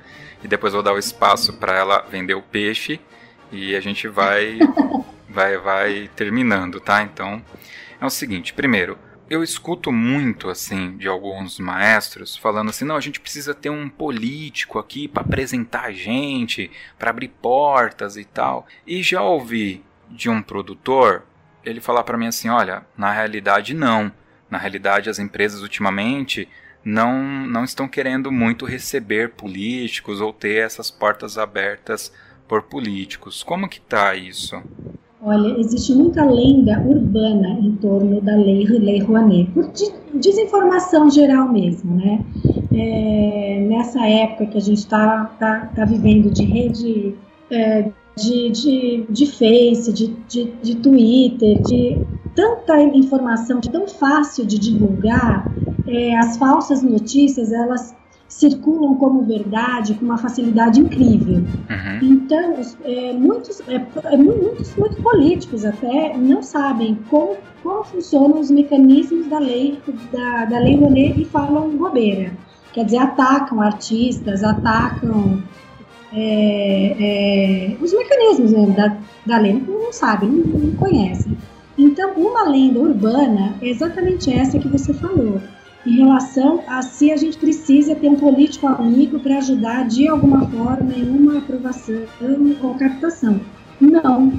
[0.43, 3.01] e depois vou dar o espaço para ela vender o peixe
[3.51, 4.59] e a gente vai
[5.29, 7.03] vai vai terminando, tá?
[7.03, 7.43] Então,
[8.01, 8.99] é o seguinte, primeiro,
[9.31, 13.89] eu escuto muito assim de alguns maestros falando assim, não, a gente precisa ter um
[13.89, 18.67] político aqui para apresentar a gente, para abrir portas e tal.
[18.87, 21.25] E já ouvi de um produtor
[21.63, 24.11] ele falar para mim assim, olha, na realidade não.
[24.51, 26.49] Na realidade as empresas ultimamente
[26.85, 32.13] não, não estão querendo muito receber políticos ou ter essas portas abertas
[32.47, 33.43] por políticos.
[33.43, 34.57] Como que tá isso?
[35.21, 39.71] Olha, existe muita lenda urbana em torno da lei, lei Rouanet, por
[40.15, 42.25] desinformação geral mesmo, né?
[42.73, 47.15] É, nessa época que a gente está tá, tá vivendo de rede
[47.51, 51.99] é, de, de, de Face, de, de, de Twitter, de
[52.35, 55.51] tanta informação tão fácil de divulgar,
[55.89, 57.97] é, as falsas notícias elas
[58.29, 61.37] circulam como verdade com uma facilidade incrível.
[61.37, 61.99] Uhum.
[62.03, 68.51] Então, é, muitos, é, é muitos, muitos políticos até não sabem como, como funcionam os
[68.51, 69.81] mecanismos da lei
[70.13, 72.33] da, da lei Rouanet e falam bobeira.
[72.75, 75.43] Quer dizer, atacam artistas, atacam
[76.13, 81.37] é, é, os mecanismos né, da, da lei, não, não sabem, não, não conhecem.
[81.79, 85.41] Então, uma lenda urbana é exatamente essa que você falou
[85.89, 90.47] em relação a se a gente precisa ter um político amigo para ajudar de alguma
[90.47, 92.03] forma em uma aprovação
[92.63, 93.41] ou captação.
[93.81, 94.33] Não.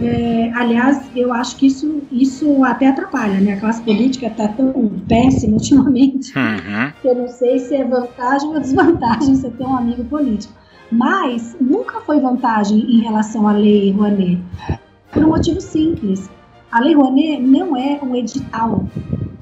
[0.00, 3.54] É, aliás, eu acho que isso, isso até atrapalha, né?
[3.54, 4.72] A classe política está tão
[5.08, 6.92] péssima ultimamente uhum.
[7.02, 10.54] que eu não sei se é vantagem ou desvantagem você ter um amigo político.
[10.90, 14.40] Mas nunca foi vantagem em relação à lei Rouanet,
[15.12, 16.30] por um motivo simples.
[16.70, 18.84] A lei Rouanet não é um edital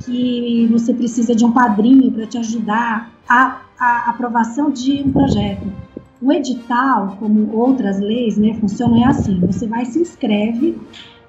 [0.04, 5.66] que você precisa de um padrinho para te ajudar a, a aprovação de um projeto.
[6.22, 10.78] O edital, como outras leis, né, funciona é assim: você vai se inscreve,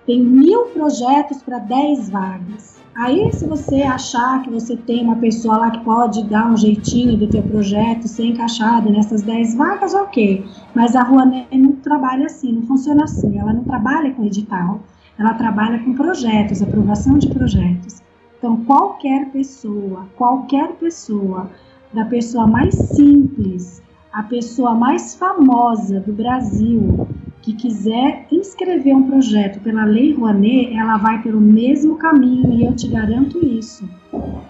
[0.05, 2.77] tem mil projetos para 10 vagas.
[2.95, 7.15] Aí, se você achar que você tem uma pessoa lá que pode dar um jeitinho
[7.15, 10.43] do teu projeto ser encaixado nessas 10 vagas, ok.
[10.73, 13.37] Mas a Rouanet não trabalha assim, não funciona assim.
[13.37, 14.79] Ela não trabalha com edital,
[15.17, 18.01] ela trabalha com projetos, aprovação de projetos.
[18.37, 21.49] Então, qualquer pessoa, qualquer pessoa,
[21.91, 27.07] da pessoa mais simples, a pessoa mais famosa do Brasil,
[27.41, 32.75] que quiser inscrever um projeto pela Lei Rouanet, ela vai pelo mesmo caminho e eu
[32.75, 33.87] te garanto isso.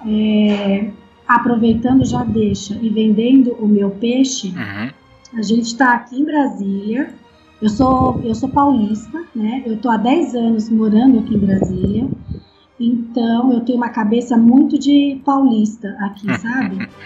[0.06, 0.90] É,
[1.28, 4.90] aproveitando já deixa e vendendo o meu peixe, uhum.
[5.38, 7.14] a gente está aqui em Brasília.
[7.62, 9.64] Eu sou, eu sou paulista, né?
[9.66, 12.08] Eu estou há 10 anos morando aqui em Brasília.
[12.80, 16.88] Então, eu tenho uma cabeça muito de paulista aqui, sabe?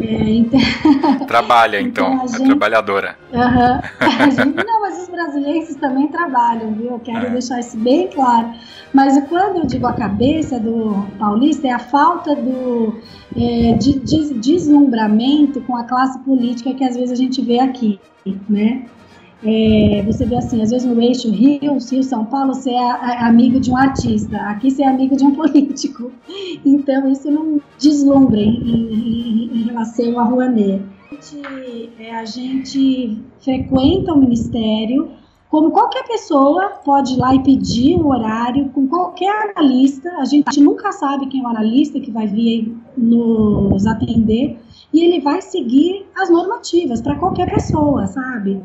[0.00, 0.60] É, então...
[1.26, 2.42] Trabalha, então, então gente...
[2.42, 3.16] é trabalhadora.
[3.32, 4.30] Uhum.
[4.30, 4.66] Gente...
[4.66, 6.90] Não, mas os brasileiros também trabalham, viu?
[6.90, 7.30] Eu quero é.
[7.30, 8.52] deixar isso bem claro.
[8.92, 13.00] Mas quando eu digo a cabeça do paulista, é a falta do
[13.34, 17.98] é, de, de deslumbramento com a classe política que às vezes a gente vê aqui,
[18.48, 18.86] né?
[19.44, 23.24] É, você vê assim, às vezes no eixo Rio, Rio São Paulo, você é, é
[23.24, 26.10] amigo de um artista, aqui você é amigo de um político.
[26.64, 30.82] Então isso não deslumbra em, em, em relação à Rouanet.
[31.10, 35.10] A gente, é, a gente frequenta o ministério,
[35.50, 40.10] como qualquer pessoa pode ir lá e pedir um horário com qualquer analista.
[40.18, 44.58] A gente nunca sabe quem é o analista que vai vir nos atender
[44.92, 48.60] e ele vai seguir as normativas para qualquer pessoa, sabe?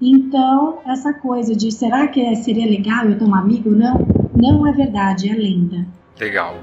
[0.00, 3.70] Então, essa coisa de será que seria legal eu ter um amigo?
[3.70, 3.98] Não,
[4.34, 5.86] não é verdade, é lenda.
[6.18, 6.54] Legal.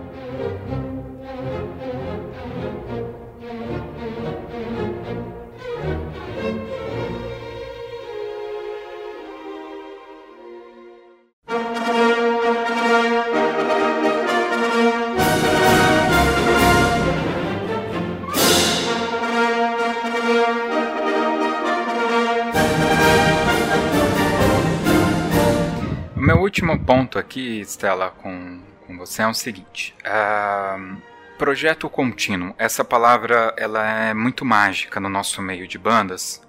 [26.57, 29.93] Último ponto aqui, Stella, com, com você é o seguinte.
[30.01, 30.97] Uh,
[31.37, 32.55] projeto contínuo.
[32.57, 36.41] Essa palavra ela é muito mágica no nosso meio de bandas.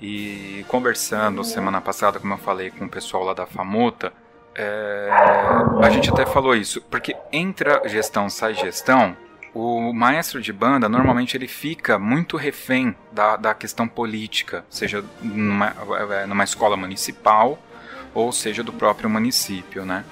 [0.00, 4.12] E conversando semana passada, como eu falei com o pessoal lá da Famuta,
[4.52, 5.08] é,
[5.80, 9.16] a gente até falou isso, porque entra gestão, sai gestão,
[9.54, 15.72] o maestro de banda normalmente ele fica muito refém da, da questão política, seja numa,
[16.10, 17.56] é, numa escola municipal
[18.14, 20.04] ou seja do próprio município, né?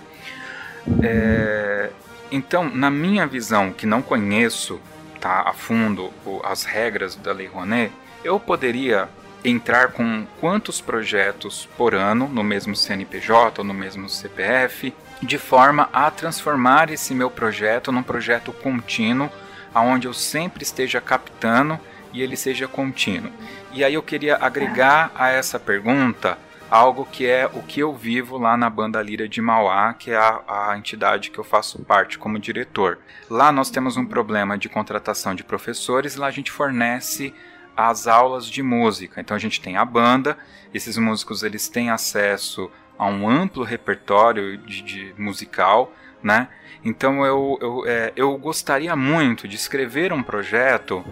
[1.02, 1.90] É,
[2.30, 4.80] então, na minha visão, que não conheço
[5.20, 6.12] tá, a fundo
[6.44, 7.92] as regras da Lei Rouanet,
[8.24, 9.08] eu poderia
[9.44, 15.88] entrar com quantos projetos por ano no mesmo CNPJ ou no mesmo CPF, de forma
[15.92, 19.30] a transformar esse meu projeto num projeto contínuo,
[19.74, 21.78] aonde eu sempre esteja captando
[22.12, 23.30] e ele seja contínuo.
[23.72, 26.36] E aí eu queria agregar a essa pergunta
[26.70, 30.16] algo que é o que eu vivo lá na Banda Lira de Mauá, que é
[30.16, 32.98] a, a, entidade que eu faço parte como diretor.
[33.28, 37.34] Lá nós temos um problema de contratação de professores, lá a gente fornece
[37.76, 39.20] as aulas de música.
[39.20, 40.38] Então a gente tem a banda,
[40.72, 45.92] esses músicos eles têm acesso a um amplo repertório de, de musical,
[46.22, 46.48] né?
[46.84, 51.04] Então eu, eu, é, eu gostaria muito de escrever um projeto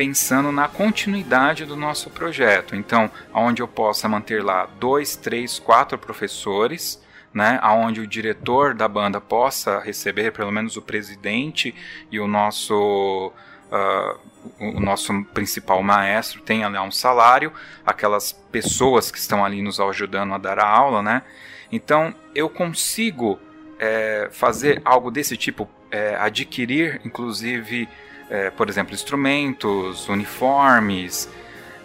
[0.00, 2.74] pensando na continuidade do nosso projeto.
[2.74, 6.98] Então, onde eu possa manter lá dois, três, quatro professores,
[7.34, 11.74] né, aonde o diretor da banda possa receber pelo menos o presidente
[12.10, 13.30] e o nosso
[13.70, 14.18] uh,
[14.58, 17.52] o nosso principal maestro tenha lá um salário,
[17.84, 21.20] aquelas pessoas que estão ali nos ajudando a dar a aula, né?
[21.70, 23.38] Então eu consigo
[23.78, 27.86] é, fazer algo desse tipo, é, adquirir inclusive,
[28.30, 31.28] é, por exemplo, instrumentos, uniformes,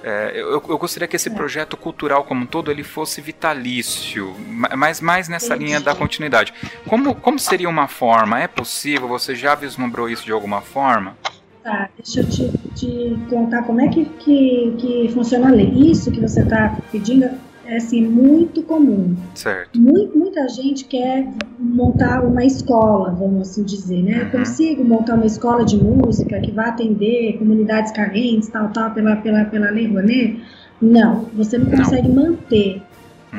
[0.07, 1.33] é, eu, eu, gostaria que esse é.
[1.33, 4.35] projeto cultural como um todo ele fosse vitalício,
[4.77, 6.53] mas mais nessa linha da continuidade.
[6.87, 8.39] Como, como seria uma forma?
[8.39, 9.07] É possível?
[9.07, 11.17] Você já vislumbrou isso de alguma forma?
[11.63, 15.73] Tá, deixa eu te, te contar como é que, que, que funciona a lei.
[15.73, 17.27] Isso que você está pedindo
[17.67, 19.15] é assim, muito comum.
[19.33, 19.79] Certo.
[19.79, 21.27] Muito, muita gente quer
[21.59, 24.21] montar uma escola, vamos assim dizer, né?
[24.21, 24.31] Eu uhum.
[24.31, 29.45] consigo montar uma escola de música que vai atender comunidades carentes, tal, tal, pela, pela,
[29.45, 30.41] pela Lei Rouanet?
[30.81, 32.31] Não, você não consegue não.
[32.31, 32.81] manter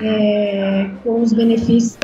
[0.03, 1.99] é, com os benefícios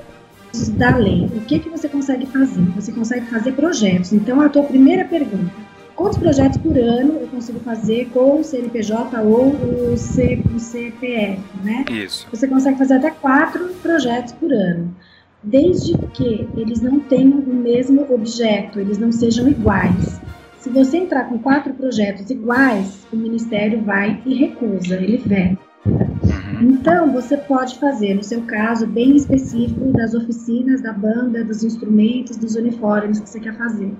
[0.76, 1.28] da lei.
[1.34, 2.62] O que, que você consegue fazer?
[2.76, 4.12] Você consegue fazer projetos.
[4.12, 5.52] Então, a tua primeira pergunta,
[5.94, 11.40] quantos projetos por ano eu consigo fazer com o CNPJ ou o, C, o CPF,
[11.62, 11.84] né?
[11.90, 12.26] Isso.
[12.30, 14.94] Você consegue fazer até quatro projetos por ano,
[15.42, 20.20] desde que eles não tenham o mesmo objeto, eles não sejam iguais.
[20.60, 25.56] Se você entrar com quatro projetos iguais, o Ministério vai e recusa, ele vê.
[25.84, 26.70] Uhum.
[26.70, 32.36] Então, você pode fazer, no seu caso, bem específico das oficinas, da banda, dos instrumentos,
[32.36, 33.92] dos uniformes que você quer fazer.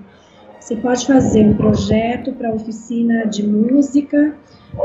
[0.63, 4.33] Você pode fazer um projeto para oficina de música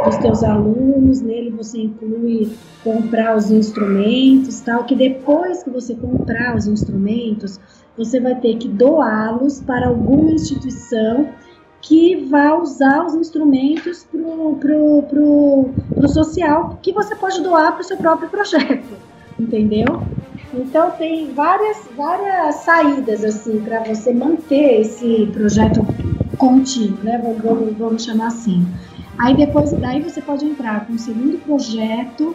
[0.05, 2.51] dos teus alunos, nele você inclui
[2.83, 7.61] comprar os instrumentos, tal, que depois que você comprar os instrumentos,
[7.97, 11.29] você vai ter que doá-los para alguma instituição
[11.81, 14.05] que vai usar os instrumentos
[14.59, 18.97] para o social, que você pode doar para o seu próprio projeto,
[19.39, 20.03] entendeu?
[20.53, 25.87] Então tem várias, várias saídas assim para você manter esse projeto
[26.39, 27.21] contínuo, né?
[27.43, 28.67] Vamos, vamos chamar assim.
[29.19, 32.35] Aí depois daí você pode entrar com um segundo projeto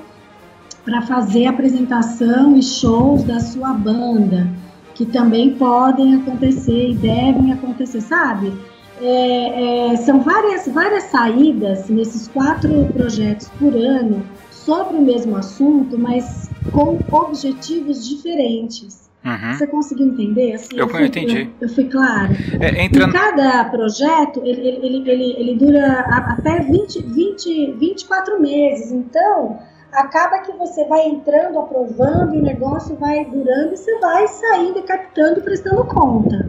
[0.85, 4.47] para fazer apresentação e shows da sua banda,
[4.93, 8.53] que também podem acontecer e devem acontecer, sabe?
[9.01, 14.23] É, é, são várias, várias saídas nesses quatro projetos por ano
[14.65, 19.03] sobre o mesmo assunto, mas com objetivos diferentes.
[19.25, 19.53] Uhum.
[19.53, 20.53] Você conseguiu entender?
[20.53, 21.49] Assim, eu, eu fui, entendi.
[21.61, 22.33] Eu, eu fui claro.
[22.59, 23.09] É, entra...
[23.09, 28.91] Cada projeto, ele, ele, ele, ele dura até 20, 20, 24 meses.
[28.91, 29.59] Então,
[29.93, 34.79] acaba que você vai entrando, aprovando, e o negócio vai durando, e você vai saindo
[34.79, 36.45] e captando, prestando conta,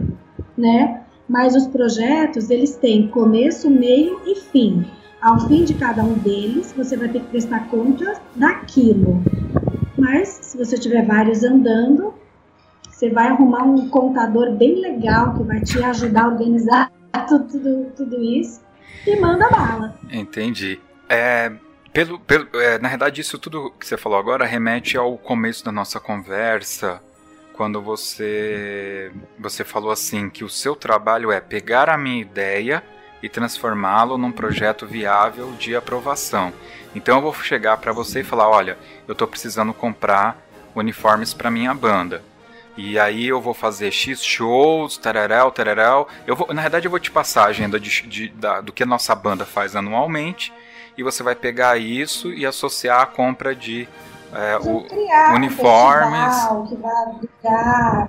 [0.57, 1.01] né?
[1.29, 4.85] Mas os projetos, eles têm começo, meio e fim.
[5.25, 9.23] Ao fim de cada um deles, você vai ter que prestar conta daquilo.
[9.97, 12.13] Mas se você tiver vários andando,
[12.87, 16.91] você vai arrumar um contador bem legal que vai te ajudar a organizar
[17.27, 18.61] tudo, tudo, tudo isso
[19.07, 19.95] e manda bala.
[20.11, 20.79] Entendi.
[21.09, 21.51] É,
[21.91, 25.71] pelo, pelo, é, na verdade, isso tudo que você falou agora remete ao começo da
[25.71, 27.01] nossa conversa,
[27.53, 32.83] quando você, você falou assim que o seu trabalho é pegar a minha ideia
[33.25, 36.53] e transformá-lo num projeto viável de aprovação.
[36.93, 40.37] Então eu vou chegar para você e falar, olha, eu estou precisando comprar
[40.75, 42.21] uniformes para minha banda.
[42.77, 46.07] E aí eu vou fazer X shows, tararéu, tararéu.
[46.27, 48.83] Eu vou, na verdade eu vou te passar a agenda de, de, da, do que
[48.83, 50.53] a nossa banda faz anualmente
[50.95, 53.89] e você vai pegar isso e associar a compra de
[54.31, 54.85] é, o,
[55.35, 56.35] uniformes.
[56.51, 58.07] Um que vai.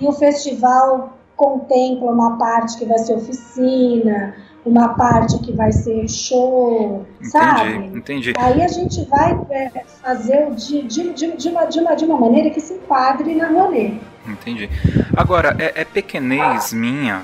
[0.00, 6.08] E o festival contempla uma parte que vai ser oficina, uma parte que vai ser
[6.08, 7.86] show, entendi, sabe?
[7.96, 8.32] Entendi.
[8.36, 12.18] Aí a gente vai é, fazer de, de, de, de, uma, de, uma, de uma
[12.18, 13.94] maneira que se enquadre na rolê.
[14.26, 14.70] Entendi.
[15.16, 17.22] Agora, é, é pequenez minha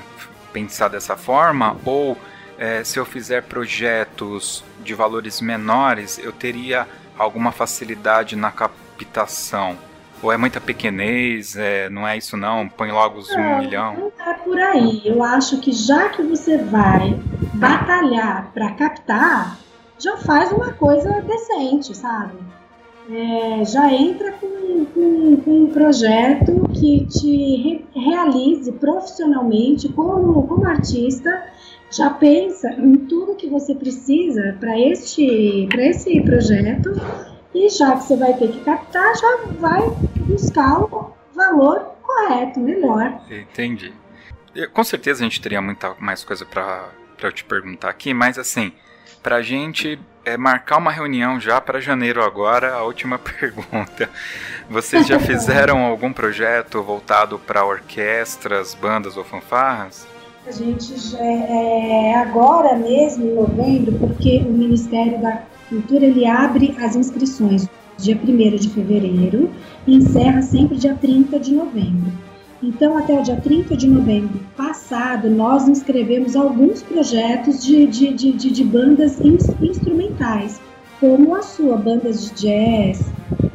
[0.51, 2.17] pensar dessa forma ou
[2.57, 6.85] é, se eu fizer projetos de valores menores, eu teria
[7.17, 9.77] alguma facilidade na captação?
[10.21, 14.11] Ou é muita pequenez, é, não é isso não, põe logo os não, um milhão?
[14.17, 15.01] Não é por aí.
[15.05, 17.17] Eu acho que já que você vai
[17.53, 19.57] batalhar para captar,
[19.97, 22.37] já faz uma coisa decente, sabe?
[23.09, 30.67] É, já entra com, com, com, um projeto que te re, realize profissionalmente como, como
[30.67, 31.43] artista,
[31.89, 36.91] já pensa em tudo que você precisa para este, esse projeto
[37.53, 39.81] E já que você vai ter que captar, já vai
[40.27, 43.19] buscar o valor correto, melhor.
[43.29, 43.93] Entendi.
[44.73, 46.89] Com certeza a gente teria muita mais coisa para
[47.21, 48.71] eu te perguntar aqui, mas assim,
[49.21, 54.09] para a gente é, marcar uma reunião já para janeiro agora, a última pergunta.
[54.69, 60.07] Vocês já fizeram algum projeto voltado para orquestras, bandas ou fanfarras?
[60.45, 66.75] A gente já é, agora mesmo, em novembro, porque o Ministério da Cultura ele abre
[66.79, 69.49] as inscrições dia 1 de fevereiro
[69.85, 72.11] e encerra sempre dia 30 de novembro.
[72.61, 78.31] Então, até o dia 30 de novembro passado, nós inscrevemos alguns projetos de, de, de,
[78.33, 80.59] de, de bandas instrumentais,
[80.99, 83.05] como a sua, bandas de jazz,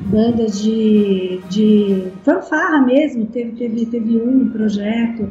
[0.06, 5.28] bandas de, de fanfarra mesmo, teve, teve, teve um projeto,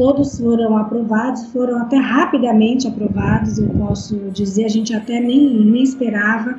[0.00, 5.82] todos foram aprovados, foram até rapidamente aprovados, eu posso dizer, a gente até nem, nem
[5.82, 6.58] esperava.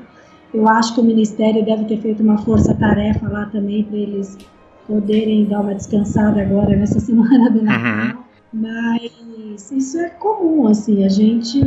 [0.54, 4.38] Eu acho que o Ministério deve ter feito uma força-tarefa lá também para eles
[4.86, 8.16] poderem dar uma descansada agora nessa semana do Natal.
[8.16, 8.24] Uhum.
[8.54, 11.60] Mas isso é comum, assim, a gente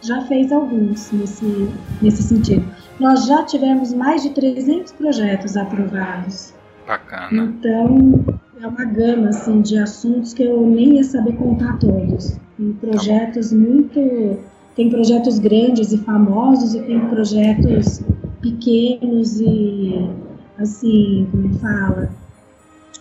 [0.00, 1.68] já fez alguns nesse,
[2.00, 2.64] nesse sentido.
[2.98, 6.54] Nós já tivemos mais de 300 projetos aprovados.
[6.86, 7.42] Bacana.
[7.44, 12.36] Então, é uma gama assim, de assuntos que eu nem ia saber contar todos.
[12.56, 14.38] Tem projetos muito.
[14.74, 18.00] Tem projetos grandes e famosos e tem projetos
[18.40, 20.08] pequenos e
[20.56, 22.10] assim, como fala,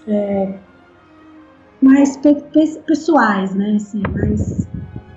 [0.07, 0.53] é,
[1.81, 3.75] mais pe pe pessoais, né?
[3.75, 4.67] Assim, mais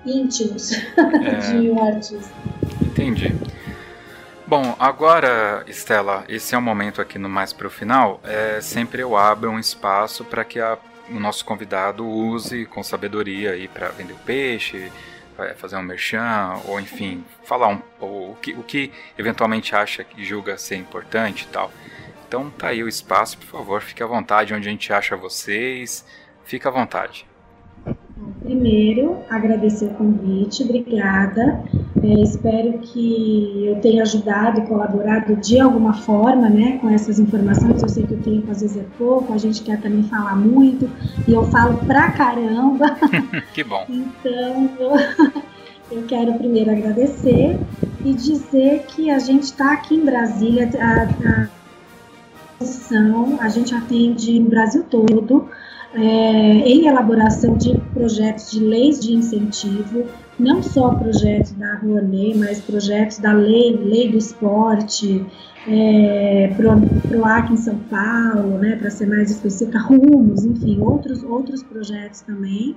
[0.05, 1.61] íntimos é...
[1.61, 2.35] de um artista.
[2.83, 3.35] Entendi.
[4.51, 8.21] Bom, agora, Estela, esse é o momento aqui no mais para o final.
[8.25, 10.77] É, sempre eu abro um espaço para que a,
[11.09, 14.91] o nosso convidado use com sabedoria aí para vender o peixe,
[15.55, 20.59] fazer um merchan, ou enfim, falar um, o, que, o que eventualmente acha que julga
[20.59, 21.71] ser importante e tal.
[22.27, 26.05] Então tá aí o espaço, por favor, fique à vontade onde a gente acha vocês.
[26.43, 27.25] Fica à vontade.
[28.43, 31.63] Primeiro, agradecer o convite, obrigada.
[32.03, 37.83] É, espero que eu tenha ajudado e colaborado de alguma forma né, com essas informações.
[37.83, 40.91] Eu sei que o tempo às vezes é pouco, a gente quer também falar muito
[41.29, 42.97] e eu falo pra caramba.
[43.53, 43.85] que bom.
[43.89, 44.93] Então, eu,
[45.99, 47.59] eu quero primeiro agradecer
[48.03, 50.71] e dizer que a gente está aqui em Brasília.
[50.81, 51.61] A, a,
[53.41, 55.51] a gente atende no Brasil todo
[55.95, 60.05] é, em elaboração de projetos de leis de incentivo,
[60.39, 65.27] não só projetos da Rouanet, mas projetos da lei, lei do esporte,
[65.69, 71.63] é, pro, AC em São Paulo, né, para ser mais específica, Rumos, enfim, outros, outros
[71.63, 72.77] projetos também.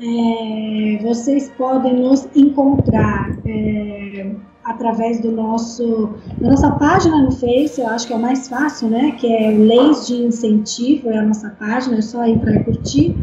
[0.00, 4.30] É, vocês podem nos encontrar é,
[4.64, 8.88] através do nosso da nossa página no Face, eu acho que é o mais fácil,
[8.88, 9.12] né?
[9.12, 13.16] Que é Leis de Incentivo, é a nossa página, é só entrar e curtir.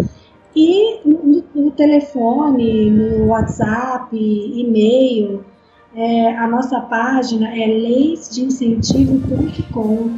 [0.55, 5.43] E no, no telefone, no WhatsApp, e-mail,
[5.95, 10.09] é, a nossa página é leisdeincentivo.com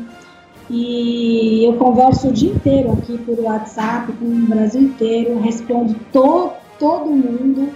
[0.69, 6.51] e eu converso o dia inteiro aqui por WhatsApp com o Brasil inteiro, respondo to,
[6.77, 7.69] todo mundo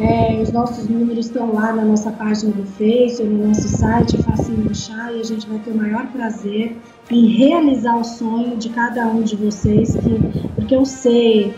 [0.00, 4.22] é, os nossos números estão lá na nossa página do Face, no nosso site, é
[4.22, 6.76] fácil achar e a gente vai ter o maior prazer
[7.10, 11.54] em realizar o sonho de cada um de vocês, que, porque eu sei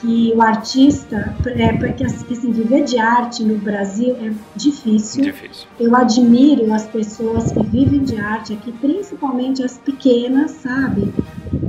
[0.00, 5.24] que o artista, é, porque assim, viver de arte no Brasil é difícil.
[5.24, 5.68] difícil.
[5.78, 11.12] Eu admiro as pessoas que vivem de arte aqui, principalmente as pequenas, sabe?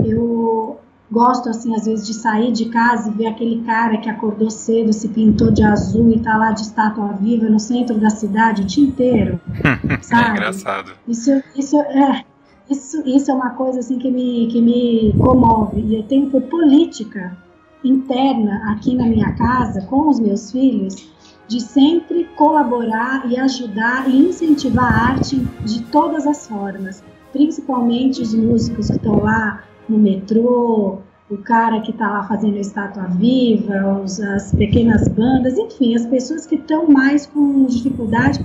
[0.06, 0.80] Eu
[1.12, 4.94] Gosto, assim, às vezes, de sair de casa e ver aquele cara que acordou cedo,
[4.94, 8.66] se pintou de azul e tá lá de estátua viva no centro da cidade o
[8.66, 9.40] dia inteiro.
[10.02, 10.30] sabe?
[10.30, 10.92] É engraçado.
[11.06, 12.24] Isso, isso, é,
[12.70, 15.82] isso, isso é uma coisa, assim, que me, que me comove.
[15.82, 17.38] E eu tenho por política
[17.84, 21.12] interna aqui na minha casa, com os meus filhos,
[21.46, 27.04] de sempre colaborar e ajudar e incentivar a arte de todas as formas,
[27.34, 29.62] principalmente os músicos que estão lá
[29.92, 31.00] no metrô,
[31.30, 36.06] o cara que está lá fazendo a estátua viva, os, as pequenas bandas, enfim, as
[36.06, 38.40] pessoas que estão mais com dificuldade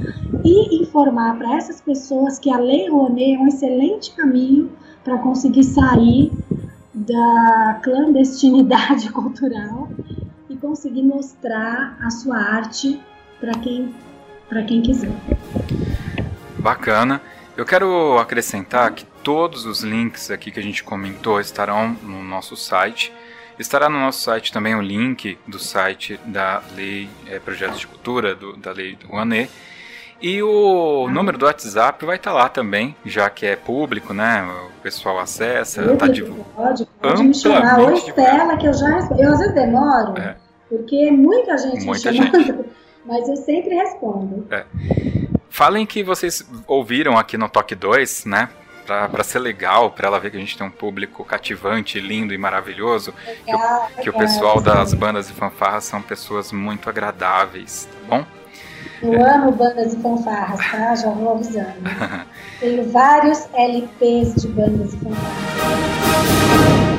[0.44, 4.70] e informar para essas pessoas que a Lei Rouanet é um excelente caminho
[5.02, 6.32] para conseguir sair
[6.94, 9.88] da clandestinidade cultural
[10.48, 13.00] e conseguir mostrar a sua arte
[13.40, 13.94] para quem,
[14.66, 15.12] quem quiser.
[16.58, 17.20] Bacana.
[17.56, 22.56] Eu quero acrescentar que todos os links aqui que a gente comentou estarão no nosso
[22.56, 23.12] site.
[23.58, 28.36] Estará no nosso site também o link do site da Lei é, Projetos de Cultura,
[28.36, 29.50] do, da Lei do Rouanet.
[30.22, 34.48] E o número do WhatsApp vai estar tá lá também, já que é público, né?
[34.68, 36.46] O pessoal acessa, está divulgando.
[36.54, 37.80] Pode, pode me chamar.
[37.80, 39.08] Oi, Estela, que eu já.
[39.18, 40.36] Eu às vezes demoro, é.
[40.68, 42.64] porque muita gente muita me chama, gente.
[43.04, 44.46] mas eu sempre respondo.
[44.52, 44.64] É.
[45.50, 48.48] Falem que vocês ouviram aqui no Toque 2, né?
[48.86, 52.38] Para ser legal, para ela ver que a gente tem um público cativante, lindo e
[52.38, 53.12] maravilhoso,
[53.44, 58.24] legal, que, que o pessoal das bandas e fanfarras são pessoas muito agradáveis, tá bom?
[59.02, 59.34] Eu é.
[59.34, 60.94] amo bandas e fanfarras, tá?
[60.96, 61.74] Já vou avisando.
[62.60, 66.95] Tenho vários LPs de bandas e fanfarras.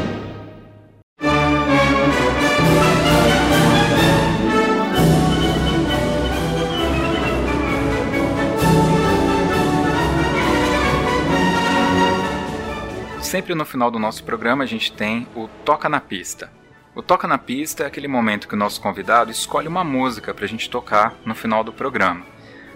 [13.27, 16.49] Sempre no final do nosso programa a gente tem o Toca na Pista.
[16.95, 20.45] O Toca na Pista é aquele momento que o nosso convidado escolhe uma música para
[20.45, 22.25] a gente tocar no final do programa.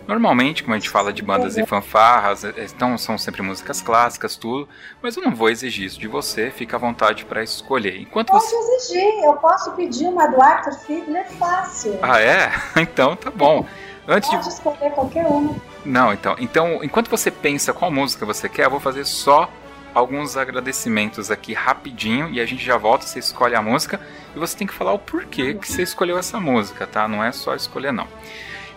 [0.05, 4.35] Normalmente, como a gente fala de bandas e fanfarras, é, então são sempre músicas clássicas,
[4.35, 4.67] tudo,
[5.01, 8.01] mas eu não vou exigir isso de você, fica à vontade para escolher.
[8.01, 8.75] Enquanto posso você...
[8.75, 11.97] exigir, eu posso pedir uma do Arthur Fiedler fácil.
[12.01, 12.51] Ah, é?
[12.75, 13.65] Então tá bom.
[14.05, 14.49] Antes Pode de...
[14.49, 15.55] escolher qualquer uma.
[15.85, 19.49] Não, então, então, enquanto você pensa qual música você quer, eu vou fazer só
[19.93, 23.99] alguns agradecimentos aqui rapidinho e a gente já volta, você escolhe a música
[24.35, 27.07] e você tem que falar o porquê que você escolheu essa música, tá?
[27.07, 28.07] Não é só escolher não.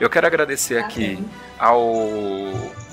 [0.01, 1.25] Eu quero agradecer tá aqui
[1.59, 1.87] ao.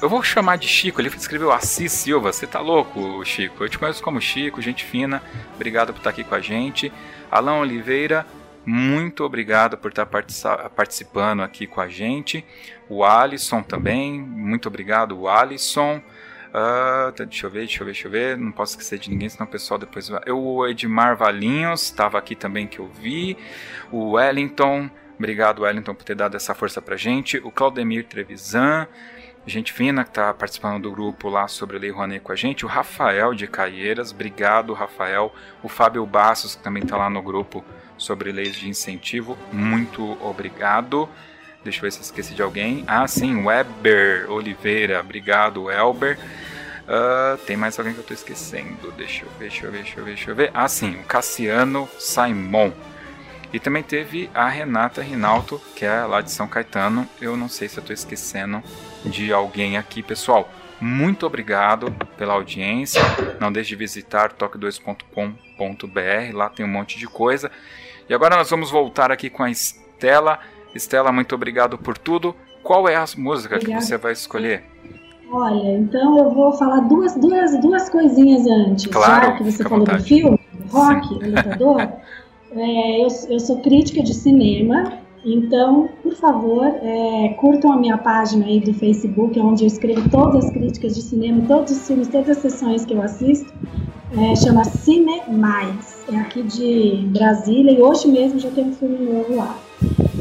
[0.02, 2.32] Eu vou chamar de Chico, ele escreveu Assis Silva.
[2.32, 3.64] Você tá louco, Chico?
[3.64, 5.22] Eu te conheço como Chico, gente fina.
[5.56, 6.94] Obrigado por estar aqui com a gente.
[7.32, 8.26] Alan Oliveira,
[8.64, 12.46] muito obrigado por estar participando aqui com a gente.
[12.88, 16.02] O Alisson também, muito obrigado, Alisson.
[16.54, 18.38] Uh, deixa eu ver, deixa eu ver, deixa eu ver.
[18.38, 20.22] Não posso esquecer de ninguém, senão o pessoal depois vai.
[20.26, 23.38] Eu, o Edmar Valinhos, estava aqui também que eu vi.
[23.92, 27.38] O Wellington, obrigado Wellington por ter dado essa força pra gente.
[27.38, 28.88] O Claudemir Trevisan,
[29.46, 32.66] gente fina que está participando do grupo lá sobre Lei Rouanet com a gente.
[32.66, 35.34] O Rafael de Caieiras, obrigado Rafael.
[35.64, 37.64] O Fábio Bassos, que também está lá no grupo
[37.98, 41.10] sobre leis de incentivo, muito obrigado.
[41.64, 42.84] Deixa eu ver se eu esqueci de alguém.
[42.88, 45.00] Ah, sim, Weber Oliveira.
[45.00, 46.18] Obrigado, Elber.
[46.84, 48.92] Uh, tem mais alguém que eu estou esquecendo.
[48.98, 50.52] Deixa eu ver, deixa eu ver, deixa eu ver, deixa eu ver.
[50.54, 52.72] Ah, sim, o Cassiano Simon.
[53.54, 57.08] E também teve a Renata Rinaldo, que é lá de São Caetano.
[57.22, 58.64] Eu não sei se eu estou esquecendo
[59.06, 60.52] de alguém aqui, pessoal.
[60.80, 63.02] Muito obrigado pela audiência.
[63.40, 66.34] Não deixe de visitar toque2.com.br.
[66.34, 67.52] Lá tem um monte de coisa.
[68.10, 70.40] E agora nós vamos voltar aqui com a Estela
[70.76, 72.36] Estela, muito obrigado por tudo.
[72.64, 73.82] Qual é a música Obrigada.
[73.82, 74.64] que você vai escolher?
[75.32, 78.86] Olha, então eu vou falar duas, duas, duas coisinhas antes.
[78.88, 80.40] Claro, já que você falou do filme,
[80.70, 81.82] rock, lutador.
[82.52, 88.46] é, eu, eu sou crítica de cinema, então, por favor, é, curtam a minha página
[88.46, 92.30] aí do Facebook, onde eu escrevo todas as críticas de cinema, todos os filmes, todas
[92.30, 93.52] as sessões que eu assisto.
[94.18, 96.06] É, chama Cine Mais.
[96.12, 99.58] É aqui de Brasília e hoje mesmo já tem um filme novo lá.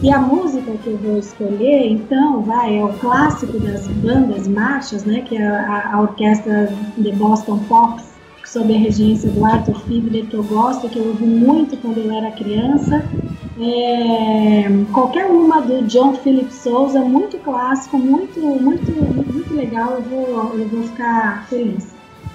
[0.02, 5.04] E a música que eu vou escolher, então, vai, é o clássico das bandas marchas,
[5.04, 8.04] né, que é a, a orquestra The Boston Pops,
[8.46, 12.10] sob a regência do Arthur Fiedler, que eu gosto, que eu ouvi muito quando eu
[12.10, 13.04] era criança.
[13.60, 20.58] É, qualquer uma do John Philip Souza, muito clássico, muito, muito, muito legal, eu vou,
[20.58, 21.94] eu vou ficar feliz.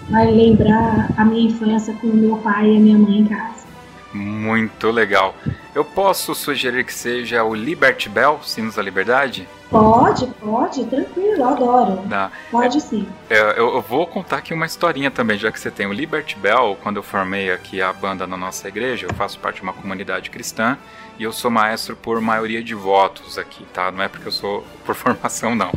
[0.09, 3.65] Vai lembrar a minha infância com o meu pai e a minha mãe em casa.
[4.13, 5.33] Muito legal.
[5.75, 9.45] Eu posso sugerir que seja o Liberty Bell, Sinos da Liberdade?
[9.69, 12.01] Pode, pode, tranquilo, adoro.
[12.09, 12.31] Tá.
[12.49, 13.05] Pode é, sim.
[13.29, 16.37] É, eu, eu, vou contar aqui uma historinha também, já que você tem o Liberty
[16.37, 16.77] Bell.
[16.81, 20.29] Quando eu formei aqui a banda na nossa igreja, eu faço parte de uma comunidade
[20.29, 20.77] cristã
[21.19, 23.91] e eu sou maestro por maioria de votos aqui, tá?
[23.91, 25.73] Não é porque eu sou por formação, não.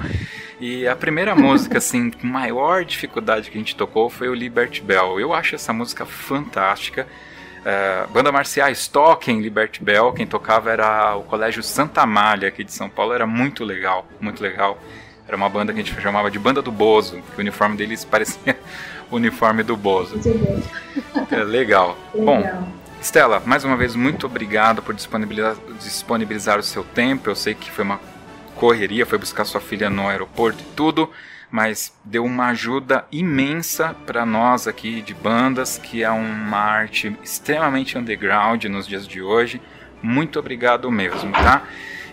[0.60, 4.80] E a primeira música, assim, com maior dificuldade que a gente tocou foi o Liberty
[4.80, 5.18] Bell.
[5.18, 7.08] Eu acho essa música fantástica.
[7.64, 12.72] É, banda marciais, Toquem, Liberty Bell, quem tocava era o Colégio Santa Amália aqui de
[12.72, 14.78] São Paulo, era muito legal, muito legal.
[15.26, 18.02] Era uma banda que a gente chamava de Banda do Bozo, que o uniforme deles
[18.06, 18.58] parecia
[19.10, 20.18] o uniforme do Bozo.
[21.30, 21.44] É, legal.
[21.44, 21.96] legal.
[22.14, 22.68] Bom,
[23.00, 27.28] Estela, mais uma vez, muito obrigado por disponibilizar, disponibilizar o seu tempo.
[27.28, 28.00] Eu sei que foi uma
[28.56, 31.10] correria, foi buscar sua filha no aeroporto e tudo
[31.50, 37.96] mas deu uma ajuda imensa para nós aqui de bandas, que é uma arte extremamente
[37.96, 39.60] underground nos dias de hoje.
[40.02, 41.62] Muito obrigado mesmo, tá?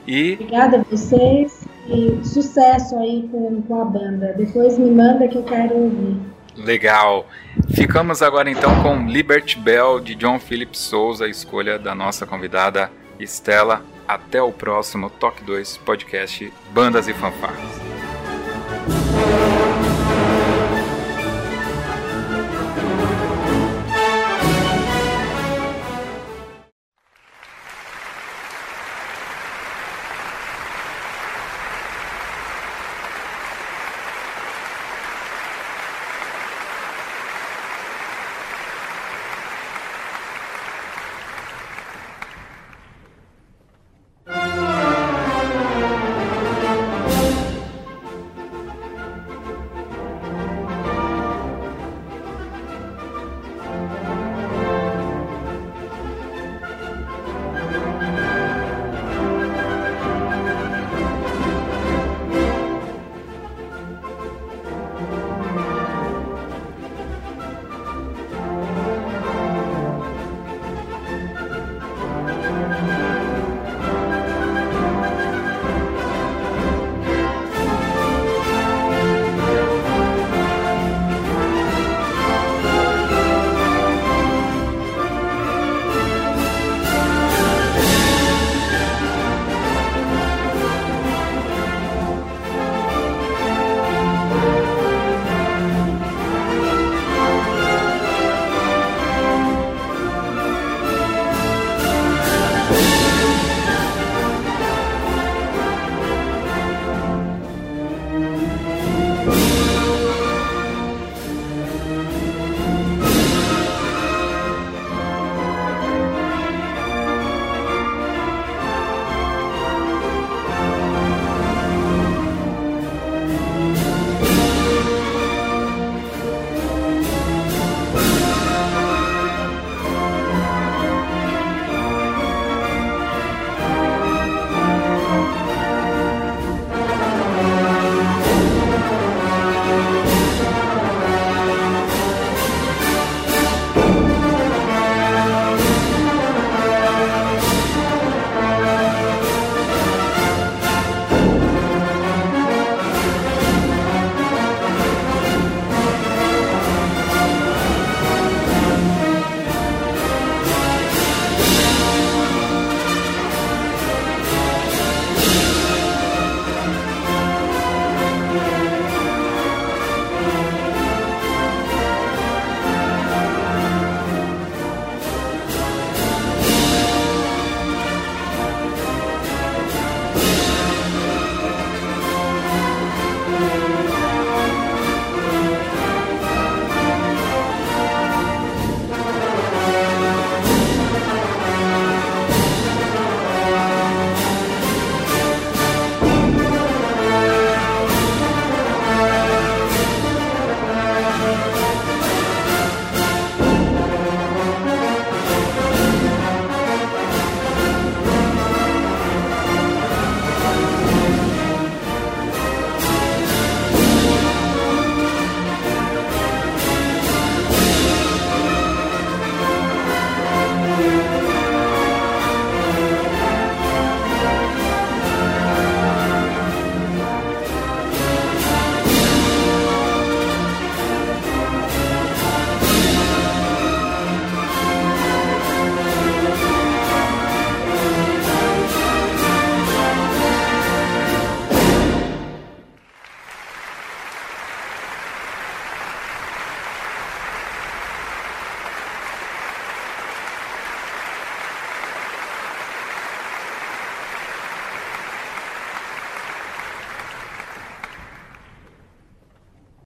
[0.07, 0.33] E...
[0.33, 4.33] Obrigada a vocês e sucesso aí com, com a banda.
[4.37, 6.17] Depois me manda que eu quero ouvir.
[6.55, 7.27] Legal.
[7.73, 12.89] Ficamos agora então com Liberty Bell de John Philip Souza, a escolha da nossa convidada
[13.19, 13.81] Estela.
[14.07, 17.84] Até o próximo Toque 2 podcast Bandas e Fanfarras.